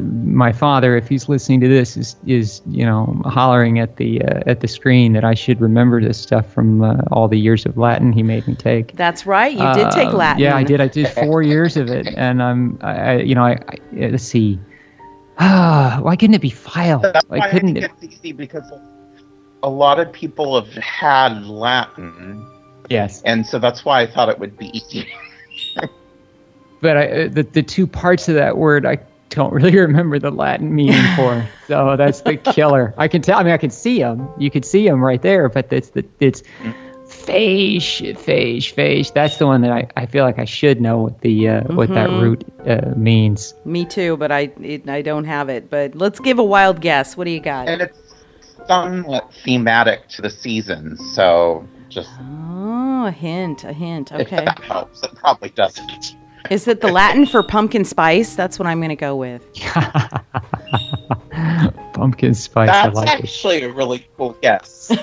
[0.00, 4.40] my father, if he's listening to this, is is you know hollering at the uh,
[4.46, 7.76] at the screen that I should remember this stuff from uh, all the years of
[7.76, 8.96] Latin he made me take.
[8.96, 9.52] That's right.
[9.52, 10.42] You did take Latin.
[10.42, 10.80] Yeah, I did.
[10.80, 14.58] I did four years of it, and I'm I, you know I, I let's see.
[15.38, 17.02] Ah, why couldn't it be filed?
[17.02, 17.90] That's why why couldn't I it?
[17.90, 18.72] think it's easy because
[19.62, 22.46] a lot of people have had Latin,
[22.88, 23.22] Yes.
[23.24, 25.06] and so that's why I thought it would be easy.
[26.82, 28.98] but I, uh, the the two parts of that word I
[29.30, 31.48] don't really remember the Latin meaning for.
[31.66, 32.94] so that's the killer.
[32.98, 33.38] I can tell.
[33.38, 34.28] I mean, I can see them.
[34.38, 35.48] You could see them right there.
[35.48, 36.42] But it's the it's
[37.06, 39.12] phage, phage, phage.
[39.14, 41.88] That's the one that I, I feel like I should know what the uh, what
[41.90, 43.54] that root uh, means.
[43.64, 45.70] Me too, but I it, I don't have it.
[45.70, 47.16] But let's give a wild guess.
[47.16, 47.68] What do you got?
[47.68, 47.98] and it's
[48.66, 54.12] somewhat thematic to the season, so just Oh, a hint, a hint.
[54.12, 54.44] Okay, if Okay.
[54.44, 55.02] that helps.
[55.02, 56.16] It probably doesn't.
[56.50, 58.34] Is it the Latin for pumpkin spice?
[58.34, 59.46] That's what I'm going to go with.
[61.92, 62.68] Pumpkin spice.
[62.68, 63.24] That's like it.
[63.24, 64.90] actually a really cool guess.
[64.90, 64.96] All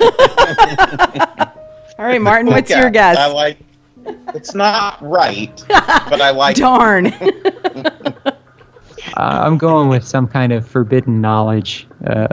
[2.05, 3.15] right, Martin, Cool what's your guess.
[3.15, 3.17] guess?
[3.17, 3.57] I like.
[4.33, 6.55] It's not right, but I like.
[6.57, 7.07] Darn.
[7.07, 8.31] Uh,
[9.17, 11.87] I'm going with some kind of forbidden knowledge.
[12.05, 12.27] Uh,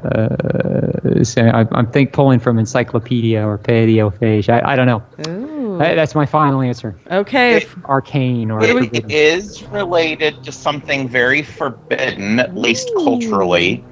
[1.23, 4.49] so I, I'm think pulling from encyclopedia or paedophage.
[4.49, 5.03] I, I don't know.
[5.29, 5.46] Ooh.
[5.81, 6.97] Uh, That's my final answer.
[7.11, 7.59] Okay.
[7.59, 9.11] It- Arcane or It forbidden.
[9.11, 13.85] is related to something very forbidden, at least culturally,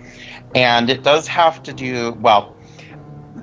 [0.55, 2.55] and it does have to do well.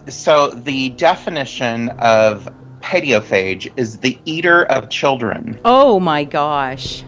[0.08, 2.48] So the definition of
[2.82, 5.60] paedophage is the eater of children.
[5.64, 7.04] Oh my gosh.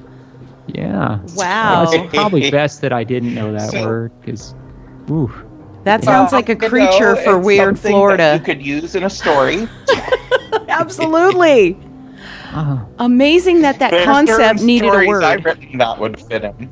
[0.67, 1.19] Yeah.
[1.35, 1.87] Wow.
[1.89, 4.53] It's probably best that I didn't know that So- word because,
[5.09, 5.31] ooh.
[5.83, 8.35] That sounds like a You know, creature for it's weird something that Florida.
[8.39, 9.67] you could use in a story.
[10.69, 11.77] Absolutely.
[12.53, 15.23] Uh, Amazing that that There are concept needed a word.
[15.23, 16.71] I've written that would fit in.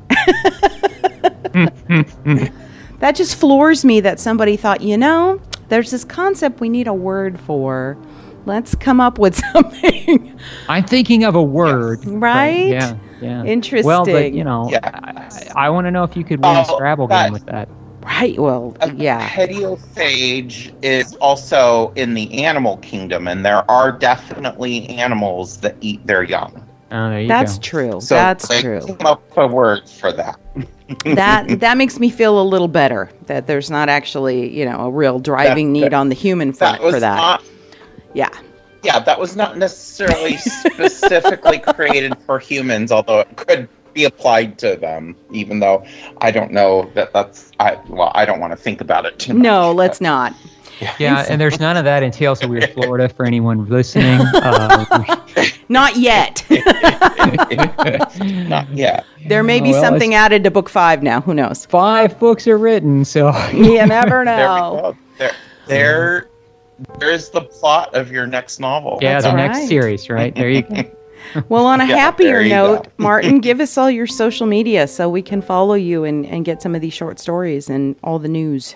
[3.00, 6.94] that just floors me that somebody thought, you know, there's this concept we need a
[6.94, 7.96] word for.
[8.44, 10.38] Let's come up with something.
[10.68, 12.00] I'm thinking of a word.
[12.04, 12.08] Yes.
[12.14, 12.68] Right?
[12.68, 12.96] Yeah.
[13.20, 13.44] Yeah.
[13.44, 13.86] Interesting.
[13.86, 14.80] Well, but you know, Yeah.
[15.54, 17.68] I, I want to know if you could win a Scrabble but- game with that.
[18.02, 18.38] Right.
[18.38, 19.28] Well, A yeah.
[19.28, 26.22] Paedophage is also in the animal kingdom, and there are definitely animals that eat their
[26.22, 26.66] young.
[26.90, 27.62] Oh, there you That's go.
[27.62, 28.00] true.
[28.00, 28.80] So That's they true.
[28.80, 30.38] Came up a word for that.
[31.14, 34.90] that that makes me feel a little better that there's not actually, you know, a
[34.90, 37.16] real driving That- need that- on the human front That for that.
[37.16, 37.42] not.
[38.14, 38.28] yeah.
[38.82, 44.76] Yeah, that was not necessarily specifically created for humans, although it could be applied to
[44.76, 45.14] them.
[45.32, 45.84] Even though
[46.18, 47.52] I don't know that that's.
[47.60, 49.42] I well, I don't want to think about it too much.
[49.42, 50.34] No, let's not.
[50.98, 54.18] Yeah, and there's none of that in Tales of Weird Florida for anyone listening.
[54.34, 55.20] Uh,
[55.68, 56.44] Not yet.
[58.20, 59.04] not yet.
[59.28, 61.20] there may be Well, something added to book five now.
[61.20, 61.66] Who knows?
[61.66, 64.36] five books are written, so You never know.
[64.82, 64.96] go.
[65.18, 65.32] There,
[65.68, 66.28] there,
[66.98, 68.98] there's the plot of your next novel.
[69.00, 69.52] yeah, That's the right.
[69.52, 70.34] next series, right?
[70.34, 70.82] There you go.
[71.48, 72.88] Well, on a Yeah, happier note.
[72.98, 76.62] Martin, give us all your social media so we can follow you and, and get
[76.62, 78.74] some of these short stories and all the news.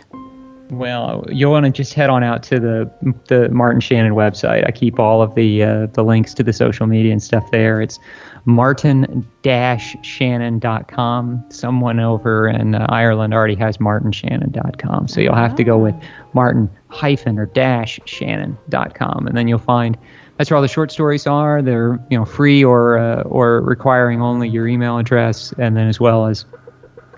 [0.70, 2.90] Well, you'll want to just head on out to the
[3.28, 4.66] the Martin Shannon website.
[4.66, 7.80] I keep all of the uh, the links to the social media and stuff there.
[7.80, 8.01] It's
[8.47, 11.44] martin-shannon.com.
[11.51, 15.94] Someone over in uh, Ireland already has martinshannon.com, so you'll have to go with
[16.32, 19.99] martin hyphen or dash shannon.com, and then you'll find
[20.37, 21.62] that's where all the short stories are.
[21.62, 25.99] They're you know free or uh, or requiring only your email address, and then as
[26.01, 26.45] well as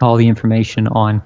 [0.01, 1.21] all the information on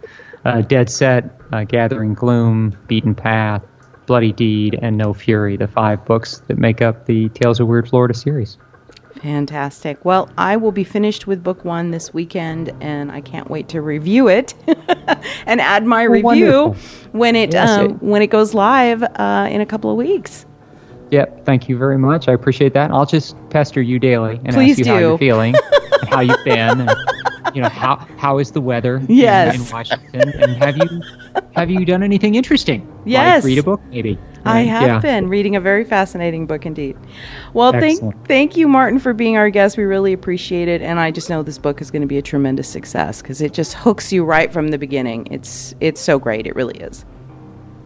[0.45, 3.63] uh, Dead Set, uh, Gathering Gloom, Beaten Path,
[4.07, 7.89] Bloody Deed, and No Fury, the five books that make up the Tales of Weird
[7.89, 8.57] Florida series.
[9.21, 10.05] Fantastic.
[10.05, 13.81] Well, I will be finished with book one this weekend, and I can't wait to
[13.83, 14.55] review it
[15.47, 16.75] and add my review wonderful.
[17.13, 20.45] when it Yes, um, it- when it goes live uh, in a couple of weeks.
[21.13, 22.27] Yep, thank you very much.
[22.27, 22.91] I appreciate that.
[22.91, 25.07] I'll just pester you daily and Please ask you how do.
[25.09, 25.55] you're feeling,
[26.01, 26.91] and how you've been, and
[27.55, 29.55] you know how how is the weather in- Yes.
[29.57, 31.03] in, Washington, and have you
[31.55, 32.91] have you done anything interesting?
[33.05, 33.45] Yes.
[33.45, 34.19] like read a book maybe.
[34.47, 34.99] I have Yeah.
[35.01, 36.97] been reading a very fascinating book indeed.
[37.53, 39.77] Well, thank thank you, Martin, for being our guest.
[39.77, 42.23] We really appreciate it, and I just know this book is going to be a
[42.23, 45.29] tremendous success because it just hooks you right from the beginning.
[45.31, 46.47] It's it's so great.
[46.47, 47.05] It really is.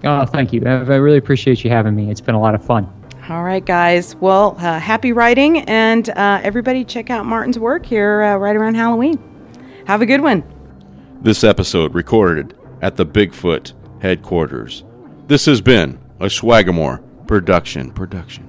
[0.04, 0.62] Oh, thank you.
[0.64, 2.08] I, I really appreciate you having me.
[2.08, 2.86] It's been a lot of fun.
[3.28, 4.14] All right, guys.
[4.14, 8.76] Well, uh, happy writing, and uh, everybody check out Martin's work here uh, right around
[8.76, 9.18] Halloween.
[9.88, 10.44] Have a good one.
[11.22, 14.84] This episode recorded at the Bigfoot headquarters.
[15.26, 17.90] This has been a Swagamore production.
[17.90, 18.45] Production.